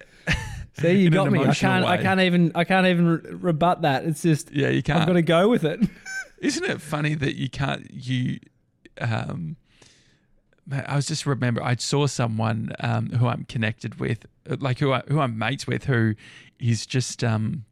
[0.79, 1.39] See, you got me.
[1.39, 1.85] I can't.
[1.85, 2.51] I can't even.
[2.55, 4.05] I can't even rebut that.
[4.05, 4.51] It's just.
[4.51, 5.01] yeah, you can't.
[5.01, 5.79] I've got to go with it.
[6.43, 8.39] Isn't it funny that you can't you
[8.99, 9.55] um
[10.71, 14.25] I was just remember I saw someone um who I'm connected with
[14.59, 16.15] like who I who I'm mates with who
[16.59, 17.63] is just um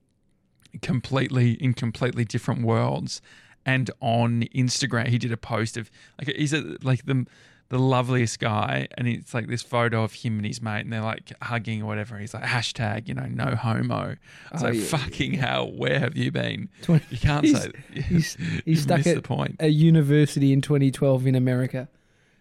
[0.81, 3.21] completely in completely different worlds.
[3.65, 7.25] And on Instagram he did a post of like he's a, like the
[7.71, 11.01] the loveliest guy and it's like this photo of him and his mate and they're
[11.01, 14.15] like hugging or whatever he's like hashtag you know no homo
[14.53, 17.71] it's Oh, like yeah, fucking hell where have you been Twenty- you can't he's- say
[18.01, 19.55] He's, he's stuck at the point.
[19.59, 21.87] a university in 2012 in America.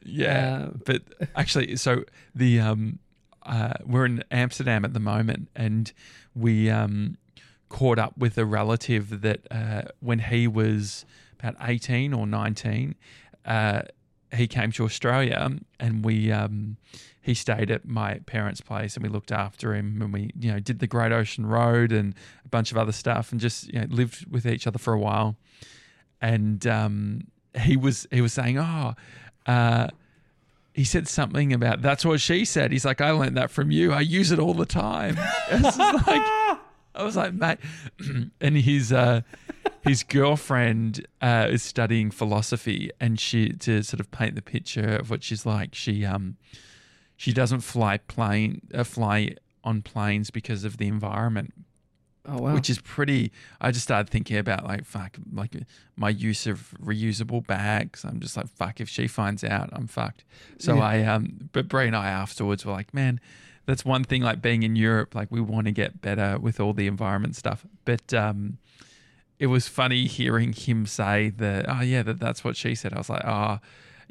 [0.03, 1.03] Yeah, Uh, but
[1.37, 2.05] actually, so
[2.35, 2.99] the um,
[3.45, 5.93] uh, we're in Amsterdam at the moment, and
[6.35, 7.19] we um
[7.69, 11.05] caught up with a relative that uh, when he was
[11.39, 12.95] about eighteen or nineteen,
[13.45, 13.83] uh,
[14.33, 16.77] he came to Australia, and we um
[17.23, 20.61] he stayed at my parents' place, and we looked after him, and we you know
[20.61, 22.15] did the Great Ocean Road and
[22.45, 24.99] a bunch of other stuff, and just you know lived with each other for a
[24.99, 25.37] while
[26.21, 27.27] and um,
[27.59, 28.95] he was he was saying, "Oh,
[29.47, 29.89] uh,
[30.75, 33.93] he said something about that's what she said." He's like, "I learned that from you.
[33.93, 35.19] I use it all the time."
[35.51, 36.59] It's like
[37.01, 37.59] I was like, "Mate,"
[38.41, 39.23] and his uh,
[39.83, 45.11] his girlfriend uh, is studying philosophy, and she to sort of paint the picture of
[45.11, 45.75] what she's like.
[45.75, 46.37] She um
[47.17, 49.35] she doesn't fly plane uh, fly
[49.65, 51.53] on planes because of the environment
[52.27, 52.55] Oh wow.
[52.55, 53.33] which is pretty.
[53.63, 55.55] I just started thinking about like fuck, like
[55.97, 58.05] my use of reusable bags.
[58.05, 58.79] I'm just like fuck.
[58.81, 60.25] If she finds out, I'm fucked.
[60.59, 60.83] So Yeah.
[60.83, 63.21] I um, but Brie and I afterwards were like, man,
[63.67, 64.23] that's one thing.
[64.23, 67.65] Like being in Europe, like we want to get better with all the environment stuff.
[67.85, 68.59] But um,
[69.39, 71.67] it was funny hearing him say that.
[71.69, 72.93] Oh yeah, that that's what she said.
[72.93, 73.59] I was like, oh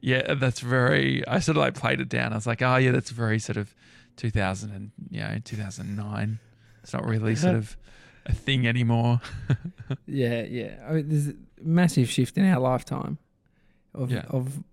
[0.01, 1.27] yeah, that's very.
[1.27, 2.31] I sort of like played it down.
[2.31, 3.73] I was like, oh yeah, that's very sort of
[4.17, 6.39] 2000 and you know 2009.
[6.83, 7.75] It's not really sort of
[8.25, 9.21] a thing anymore.
[10.05, 10.75] Yeah, yeah.
[10.87, 11.33] I mean, there's a
[11.63, 13.17] massive shift in our lifetime
[13.95, 14.23] of Yeah.
[14.29, 14.63] of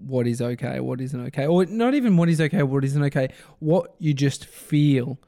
[0.00, 3.28] what is okay, what isn't okay, or not even what is okay, what isn't okay.
[3.58, 5.18] What you just feel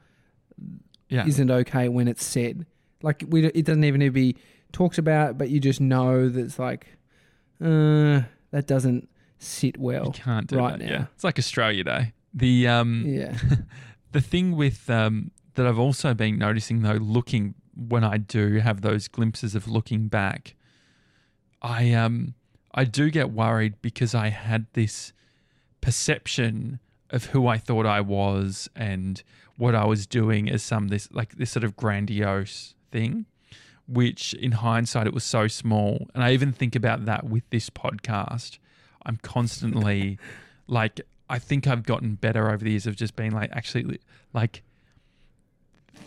[1.09, 1.25] Yeah.
[1.27, 2.65] isn't okay when it's said.
[3.01, 4.35] Like we, it doesn't even need to be
[4.71, 6.97] talked about, but you just know that it's like,
[7.61, 10.11] uh, that doesn't sit you well.
[10.11, 10.85] can't do right that.
[10.85, 10.91] now.
[10.91, 11.05] Yeah.
[11.15, 12.13] It's like Australia Day.
[12.33, 13.35] The um Yeah,
[14.11, 18.81] the thing with um that I've also been noticing though, looking when I do have
[18.81, 20.55] those glimpses of looking back,
[21.61, 22.35] I um
[22.73, 25.13] I do get worried because I had this
[25.81, 29.21] perception of who I thought I was and
[29.57, 33.25] what I was doing as some this like this sort of grandiose thing,
[33.87, 36.07] which in hindsight it was so small.
[36.13, 38.59] And I even think about that with this podcast.
[39.05, 40.19] I'm constantly
[40.67, 43.99] like I think I've gotten better over the years of just being like actually
[44.33, 44.63] like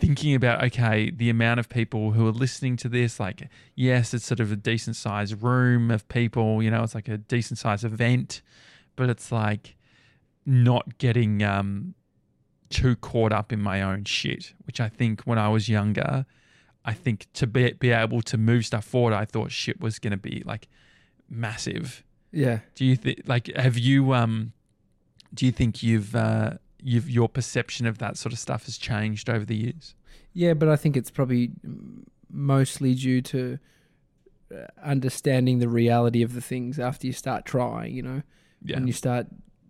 [0.02, 4.26] thinking about okay the amount of people who are listening to this like yes it's
[4.26, 7.84] sort of a decent sized room of people you know it's like a decent sized
[7.84, 8.42] event
[8.96, 9.76] but it's like
[10.44, 11.94] not getting um
[12.68, 16.26] too caught up in my own shit which i think when i was younger
[16.84, 20.10] i think to be, be able to move stuff forward i thought shit was going
[20.10, 20.66] to be like
[21.30, 22.58] massive yeah.
[22.74, 24.52] do you think like have you um
[25.32, 29.28] do you think you've uh you've your perception of that sort of stuff has changed
[29.30, 29.94] over the years
[30.34, 31.50] Yeah, but I think it's probably
[32.30, 33.58] mostly due to
[34.54, 38.22] uh, understanding the reality of the things after you start trying, you know.
[38.64, 39.26] yeah When you start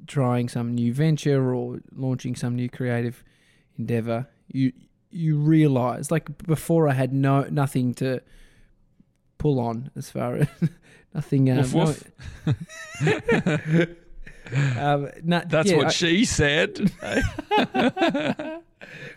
[0.07, 3.23] trying some new venture or launching some new creative
[3.79, 4.73] endeavor, you
[5.11, 8.21] you realize like before I had no nothing to
[9.39, 10.49] pull on as far as
[11.15, 12.57] nothing um, Woof, woof.
[13.03, 13.87] no-
[14.79, 16.91] um, that's yeah, what I- she said.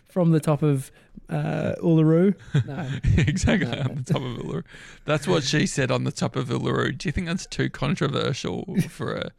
[0.08, 0.92] From the top of
[1.30, 2.36] uh, Uluru.
[2.66, 2.90] No.
[3.18, 3.80] exactly No.
[3.82, 4.64] on the top of Uluru.
[5.06, 6.98] That's what she said on the top of Uluru.
[6.98, 9.32] Do you think that's too controversial for a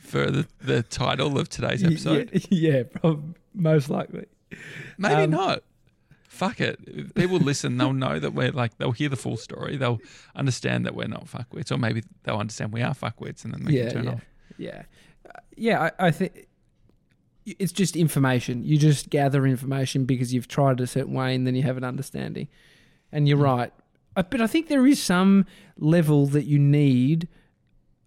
[0.00, 4.26] for the, the title of today's episode Yeah, yeah prob- most likely.
[4.98, 5.62] maybe Um, not.
[6.28, 6.78] Fuck it.
[6.86, 9.76] If people listen they'll know that we're like they'll hear the full story.
[9.76, 10.00] They'll
[10.36, 13.72] understand that we're not fuckwits or maybe they'll understand we are fuckwits and then they
[13.72, 14.24] yeah, can turn yeah, off.
[14.58, 14.82] Yeah, Uh,
[15.56, 15.90] yeah.
[15.98, 16.46] I, I think
[17.44, 18.62] it's just information.
[18.64, 21.76] You just gather information because you've tried it a certain way, and then you have
[21.76, 22.48] an understanding.
[23.10, 23.42] And you're Mm.
[23.44, 23.72] right,
[24.16, 25.46] Uh, but I think there is some
[25.78, 27.28] level that you need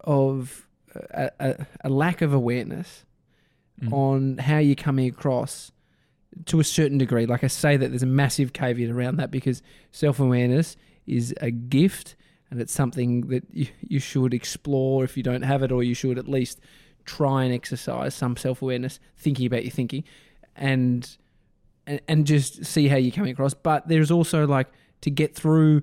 [0.01, 0.67] of
[1.11, 3.03] a, a, a lack of awareness
[3.81, 3.91] Mm.
[3.91, 5.73] on how you're coming across
[6.45, 7.25] to a certain degree.
[7.25, 11.51] Like I say, that there's a massive caveat around that because self awareness is a
[11.51, 12.15] gift
[12.49, 15.93] and it's something that you, you should explore if you don't have it, or you
[15.93, 16.61] should at least
[17.05, 20.03] try and exercise some self awareness, thinking about your thinking,
[20.55, 21.17] and,
[21.87, 23.53] and and just see how you're coming across.
[23.53, 24.67] But there's also like
[25.01, 25.81] to get through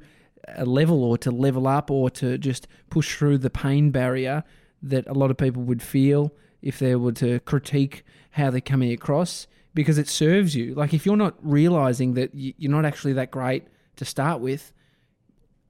[0.49, 4.45] a level or to level up or to just push through the pain barrier
[4.83, 8.93] that a lot of people would feel if they were to critique how they're coming
[8.93, 10.75] across because it serves you.
[10.75, 13.65] Like if you're not realizing that you're not actually that great
[13.97, 14.73] to start with,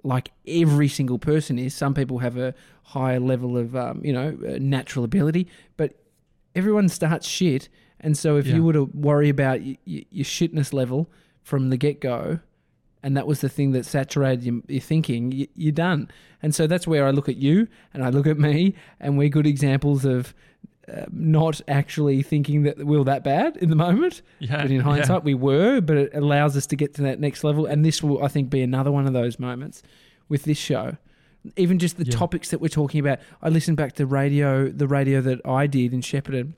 [0.02, 1.74] like every single person is.
[1.74, 5.46] Some people have a higher level of, um, you know, uh, natural ability,
[5.76, 5.94] but
[6.54, 7.68] everyone starts shit.
[8.00, 8.56] And so if Yeah.
[8.56, 11.08] you were to worry about y- y- your shitness level
[11.42, 12.40] from the get go,
[13.04, 16.08] and that was the thing that saturated your, your thinking, y- you're done.
[16.42, 19.28] And so that's where I look at you and I look at me, and we're
[19.28, 20.34] good examples of
[20.92, 24.22] uh, not actually thinking that we're that bad in the moment.
[24.40, 24.82] yeah But in yeah.
[24.82, 27.66] hindsight, we were, but it allows us to get to that next level.
[27.66, 29.82] And this will, I think, be another one of those moments
[30.28, 30.96] with this show.
[31.56, 32.12] Even just the Yeah.
[32.16, 33.18] topics that we're talking about.
[33.42, 36.54] I listened back to radio, the radio that I did in Shepparton,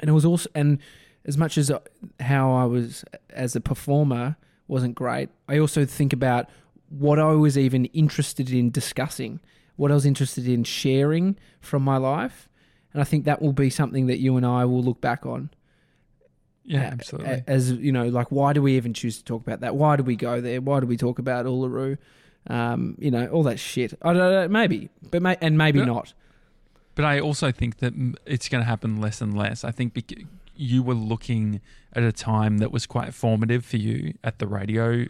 [0.00, 0.78] and it was also, and
[1.24, 1.78] as much as uh,
[2.20, 4.36] how I was as a performer
[4.68, 6.48] wasn't great, I also think about
[6.88, 9.40] what I was even interested in discussing,
[9.76, 12.48] what I was interested in sharing from my life.
[12.96, 15.50] And I think that will be something that you and I will look back on
[16.64, 19.76] yeah absolutely As you know, like why do we even choose to talk about that?
[19.76, 20.62] Why do we go there?
[20.62, 21.98] Why do we talk about Uluru?
[22.48, 23.92] Um, you know, all that shit.
[24.00, 25.84] I don't know, maybe, but may, and maybe Yeah.
[25.84, 26.14] not.
[26.94, 27.92] But I also think that
[28.24, 29.62] it's going to happen less and less.
[29.62, 30.24] I think bec-
[30.56, 31.60] you were looking
[31.92, 35.04] at a time that was quite formative for you at the radio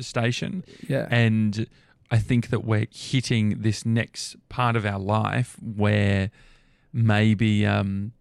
[0.00, 0.64] station.
[0.88, 1.06] Yeah.
[1.10, 1.66] And
[2.10, 6.30] I think that we're hitting this next part of our life where
[6.92, 8.12] maybe um,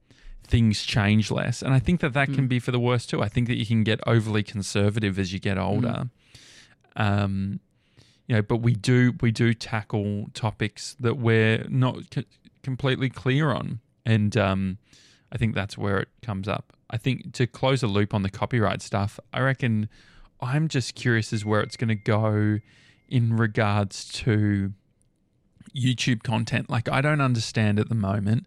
[0.43, 1.61] things change less.
[1.61, 3.21] And I think that that can be for the worst too.
[3.21, 6.09] I think that you can get overly conservative as you get older.
[6.95, 7.59] Um,
[8.27, 12.25] you know, but we do we do tackle topics that we're not c-
[12.61, 14.77] completely clear on, and um,
[15.31, 16.73] I think that's where it comes up.
[16.91, 19.89] I think to close a loop on the copyright stuff, I reckon
[20.41, 22.59] I'm just curious as where it's going to go
[23.07, 24.73] in regards to
[25.75, 26.69] YouTube content.
[26.69, 28.45] Like, I don't understand at the moment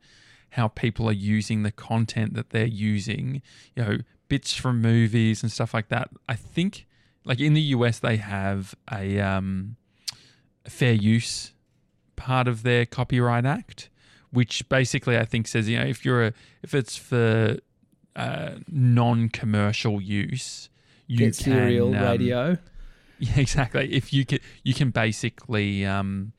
[0.51, 3.43] how people are using the content that they're using,
[3.75, 3.99] you know,
[4.29, 6.11] bits from movies and stuff like that.
[6.29, 6.87] I think,
[7.25, 9.77] like in the US, they have a um,
[10.67, 11.53] fair use
[12.17, 13.89] part of their Copyright Act,
[14.31, 17.59] which basically I think says, you know, if you're a, if it's for
[18.15, 20.69] uh, non-commercial use,
[21.07, 22.59] you Get serial can, um, radio.
[23.19, 23.93] yeah, exactly.
[23.93, 26.33] If you can, you can basically um,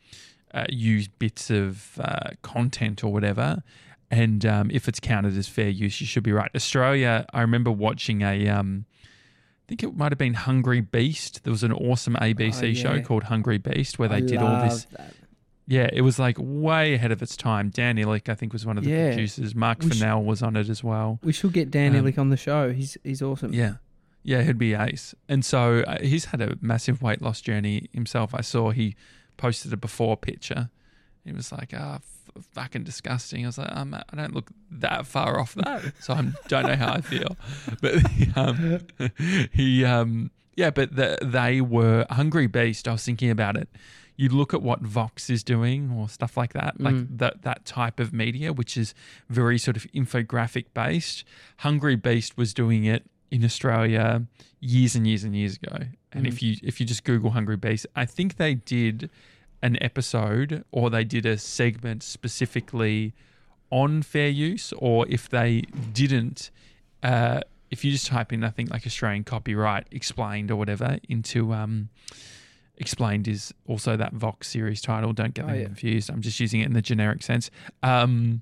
[0.54, 3.64] uh, use bits of uh, content or whatever,
[4.12, 6.51] and um, if it's counted as fair use, you should be right.
[6.56, 11.43] Australia, I remember watching a, um, I think it might have been Hungry Beast.
[11.43, 14.62] There was an awesome ABC Oh, show called Hungry Beast where they I did all
[14.62, 14.86] this.
[14.97, 15.14] that.
[15.66, 17.70] Yeah, it was like way ahead of its time.
[17.70, 19.08] Dan Ilic, I think, was one of the Yeah.
[19.12, 19.56] producers.
[19.56, 21.20] Marc We sh- Fennell was on it as well.
[21.24, 22.72] We should get Dan Um, Ilic on the show.
[22.74, 23.54] He's he's awesome.
[23.54, 23.76] Yeah.
[24.26, 25.16] Yeah, he'd be ace.
[25.30, 28.34] And so uh, he's had a massive weight loss journey himself.
[28.36, 28.95] I saw he
[29.38, 30.70] posted a before picture.
[31.26, 31.96] He was like, ah,
[32.38, 33.46] f- fucking disgusting.
[33.46, 35.94] I was like, um, I don't look that far off that.
[36.02, 37.38] So I don't know how I feel.
[37.82, 37.96] But
[38.36, 38.80] um,
[39.54, 42.88] he, um, yeah, but the, they were Hungry Beast.
[42.88, 43.70] I was thinking about it.
[44.16, 47.18] You look at what Vox is doing or stuff like that, like Mm.
[47.18, 48.94] that that type of media, which is
[49.30, 51.24] very sort of infographic based.
[51.58, 54.24] Hungry Beast was doing it in Australia
[54.60, 55.88] years and years and years ago.
[56.14, 59.09] And if you if you just Google Hungry Beast, I think they did
[59.61, 63.14] an episode or they did a segment specifically
[63.70, 66.51] on fair use, or if they didn't,
[67.01, 67.39] uh,
[67.72, 71.89] if you just type in I think like Australian copyright explained or whatever into um,
[72.78, 75.13] explained is also that Vox series title.
[75.13, 75.65] Don't get Oh, them yeah.
[75.65, 76.09] confused.
[76.09, 77.49] I'm just using it in the generic sense.
[77.82, 78.41] Um,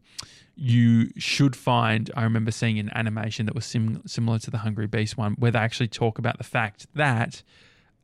[0.55, 2.11] you should find.
[2.15, 5.51] I remember seeing an animation that was sim- similar to the Hungry Beast one, where
[5.51, 7.41] they actually talk about the fact that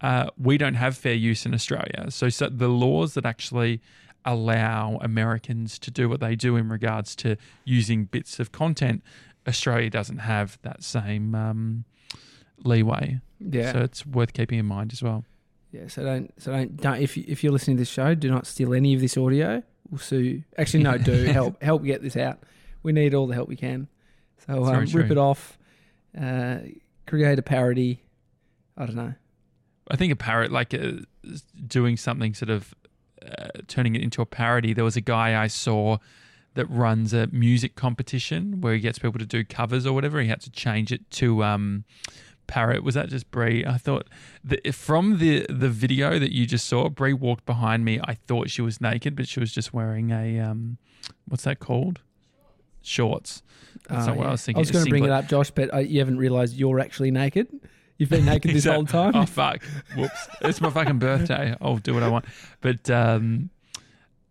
[0.01, 2.05] uh, we don't have fair use in Australia.
[2.09, 3.81] So, so the laws that actually
[4.25, 9.01] allow Americans to do what they do in regards to using bits of content,
[9.47, 11.85] Australia doesn't have that same um,
[12.63, 13.19] leeway.
[13.39, 13.71] Yeah.
[13.73, 15.23] So it's worth keeping in mind as well.
[15.71, 18.29] Yeah, so don't so don't don't if you, if you're listening to this show, do
[18.29, 19.63] not steal any of this audio.
[19.89, 20.43] We'll sue.
[20.57, 22.39] Actually, no, do help help get this out.
[22.83, 23.87] We need all the help we can.
[24.45, 25.57] So um, rip it off,
[26.19, 26.57] uh,
[27.05, 28.01] create a parody.
[28.77, 29.13] I don't know.
[29.89, 30.91] I think a parrot, like uh,
[31.65, 32.73] doing something sort of
[33.25, 34.73] uh, turning it into a parody.
[34.73, 35.97] There was a guy I saw
[36.53, 40.19] that runs a music competition where he gets people to do covers or whatever.
[40.21, 41.85] He had to change it to um,
[42.47, 42.83] parrot.
[42.83, 43.65] Was that just Brie?
[43.65, 44.07] I thought
[44.43, 47.99] the, from the the video that you just saw, Brie walked behind me.
[48.03, 50.77] I thought she was naked, but she was just wearing a um,
[51.27, 52.01] what's that called?
[52.81, 53.43] Shorts.
[53.89, 54.29] That's Oh, not what yeah.
[54.29, 54.59] I was thinking.
[54.59, 57.11] I was going to bring it up, Josh, but uh, you haven't realised you're actually
[57.11, 57.47] naked.
[57.97, 59.13] You've been naked this whole time.
[59.15, 59.61] Oh fuck!
[59.95, 60.27] Whoops!
[60.41, 61.55] It's my fucking birthday.
[61.61, 62.25] I'll do what I want.
[62.61, 63.49] But um,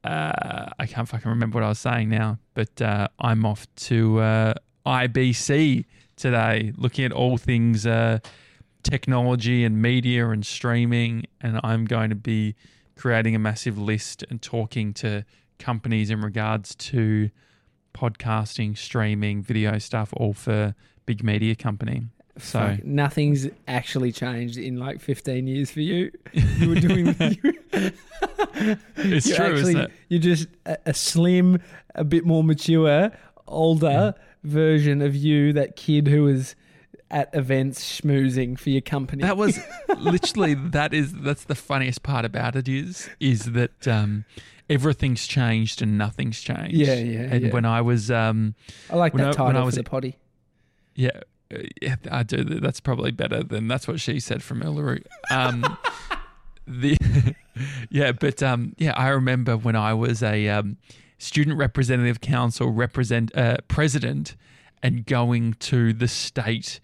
[0.05, 2.39] uh, I can't fucking remember what I was saying now.
[2.55, 4.55] But uh, I'm off to uh,
[4.87, 5.85] IBC
[6.17, 8.19] today, looking at all things uh,
[8.83, 12.55] technology and media and streaming, and I'm going to be
[12.97, 15.25] creating a massive list and talking to
[15.59, 17.31] companies in regards to
[17.95, 22.05] podcasting, streaming, video stuff, all for big media company.
[22.39, 26.11] So Fuck, nothing's actually changed in like 15 years for you.
[26.59, 27.07] You were doing.
[27.07, 27.55] you,
[28.97, 29.93] it's you're true, actually, isn't it?
[30.09, 31.61] You're just a, a slim,
[31.95, 33.11] a bit more mature,
[33.47, 34.14] older
[34.47, 36.55] version of you, that kid who was
[37.11, 39.22] at events schmoozing for your company.
[39.22, 39.59] That was
[39.99, 44.24] literally that is that's the funniest part about it is is that um,
[44.68, 46.74] everything's changed and nothing's changed.
[46.74, 47.53] Yeah, yeah, And yeah.
[47.53, 48.55] when I was um,
[48.90, 50.16] I like when that I- when I was for the potty.
[50.94, 51.20] yeah.
[51.80, 52.42] Yeah, I do.
[52.42, 55.05] That's probably better than that's what she said from Uluru.
[55.30, 55.78] Um,
[56.66, 56.97] the
[57.88, 60.76] yeah, but um, yeah, I remember when I was a um,
[61.19, 64.37] student representative council represent uh, president
[64.83, 66.81] and going to the state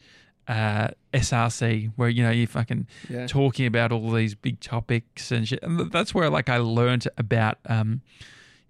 [0.48, 3.26] uh, SRC where you know you're fucking Yeah.
[3.26, 5.62] talking about all these big topics and shit.
[5.62, 8.00] And that's where like I learned about um,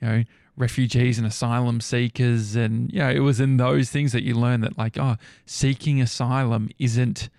[0.00, 0.24] you know
[0.56, 4.60] refugees and asylum seekers, and you know, it was in those things that you learn
[4.60, 7.30] that like, oh, seeking asylum isn't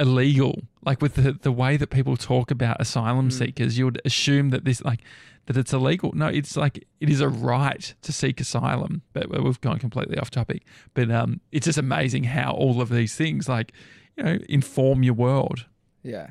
[0.00, 0.62] illegal.
[0.84, 3.32] Like with the the way that people talk about asylum Mm.
[3.32, 5.00] seekers, you would assume that this like
[5.46, 6.12] that it's illegal.
[6.14, 9.02] No, it's like it is a right to seek asylum.
[9.12, 10.64] But we've gone completely off topic.
[10.94, 13.72] But um, it's just amazing how all of these things like
[14.16, 15.66] you know inform your world.
[16.02, 16.28] Yeah.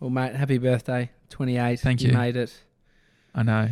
[0.00, 1.80] Well, mate, happy birthday, 28.
[1.80, 2.12] Thank you.
[2.12, 2.56] made it.
[3.34, 3.70] I know.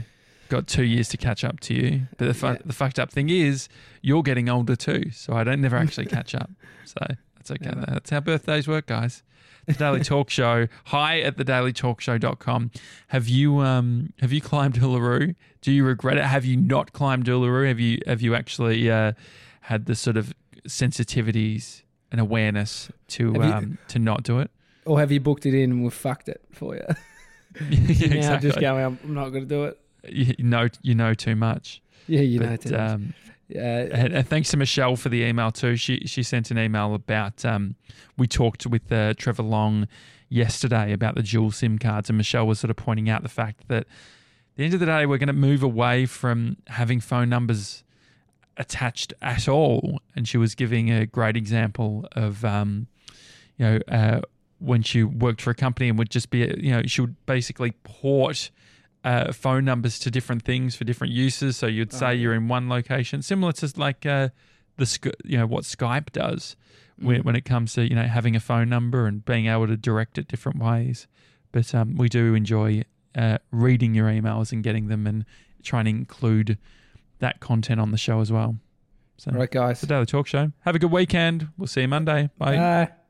[0.48, 2.02] Got two years to catch up to you.
[2.18, 2.56] But the, fu- Yeah.
[2.64, 3.68] the fucked up thing is,
[4.02, 5.10] you're getting older too.
[5.12, 6.50] So I don't never actually catch up.
[6.84, 7.00] So
[7.47, 7.74] that's okay.
[7.74, 7.86] Never.
[7.86, 9.22] That's how birthdays work, guys.
[9.66, 10.68] The Daily Talk Show.
[10.86, 12.70] Hi at thedailytalkshow.com.
[13.09, 15.34] Have you um have you climbed Uluru?
[15.61, 16.24] Do you regret it?
[16.24, 17.68] Have you not climbed Uluru?
[17.68, 19.12] Have you have you actually uh,
[19.62, 20.32] had the sort of
[20.68, 21.82] sensitivities
[22.12, 24.51] and awareness to you- um to not do it?
[24.84, 26.84] Or have you booked it in and we've fucked it for you?
[27.70, 28.51] yeah, now exactly.
[28.51, 29.80] just going, I'm, I'm not going to do it.
[30.09, 31.80] you know you know too much.
[32.07, 32.55] Yeah, you know.
[32.57, 32.90] too much.
[32.90, 33.32] um, yeah.
[33.55, 35.76] And, and thanks to Michelle for the email too.
[35.76, 37.76] She she sent an email about um,
[38.16, 39.88] we talked with uh, Trevor Long
[40.28, 43.68] yesterday about the dual SIM cards, and Michelle was sort of pointing out the fact
[43.68, 47.28] that at the end of the day, we're going to move away from having phone
[47.28, 47.84] numbers
[48.57, 50.01] attached at all.
[50.14, 52.86] And she was giving a great example of um,
[53.59, 54.20] you know uh,
[54.59, 57.72] when she worked for a company and would just be you know she would basically
[57.84, 58.51] port
[59.07, 61.57] uh, phone numbers to different things for different uses.
[61.57, 64.30] So you'd say Oh, you're in one location, similar to like uh,
[64.76, 66.57] the you know what Skype does
[66.98, 69.76] when, when it comes to you know having a phone number and being able to
[69.76, 71.07] direct it different ways.
[71.52, 72.82] But um, we do enjoy
[73.14, 75.24] uh, reading your emails and getting them and
[75.62, 76.59] trying to include
[77.20, 78.57] that content on the show as well.
[79.18, 79.80] So All right, guys.
[79.80, 80.52] the Daily Talk Show.
[80.61, 81.48] Have a good weekend.
[81.57, 82.28] We'll see you Monday.
[82.38, 82.57] Bye.
[82.57, 83.05] Bye.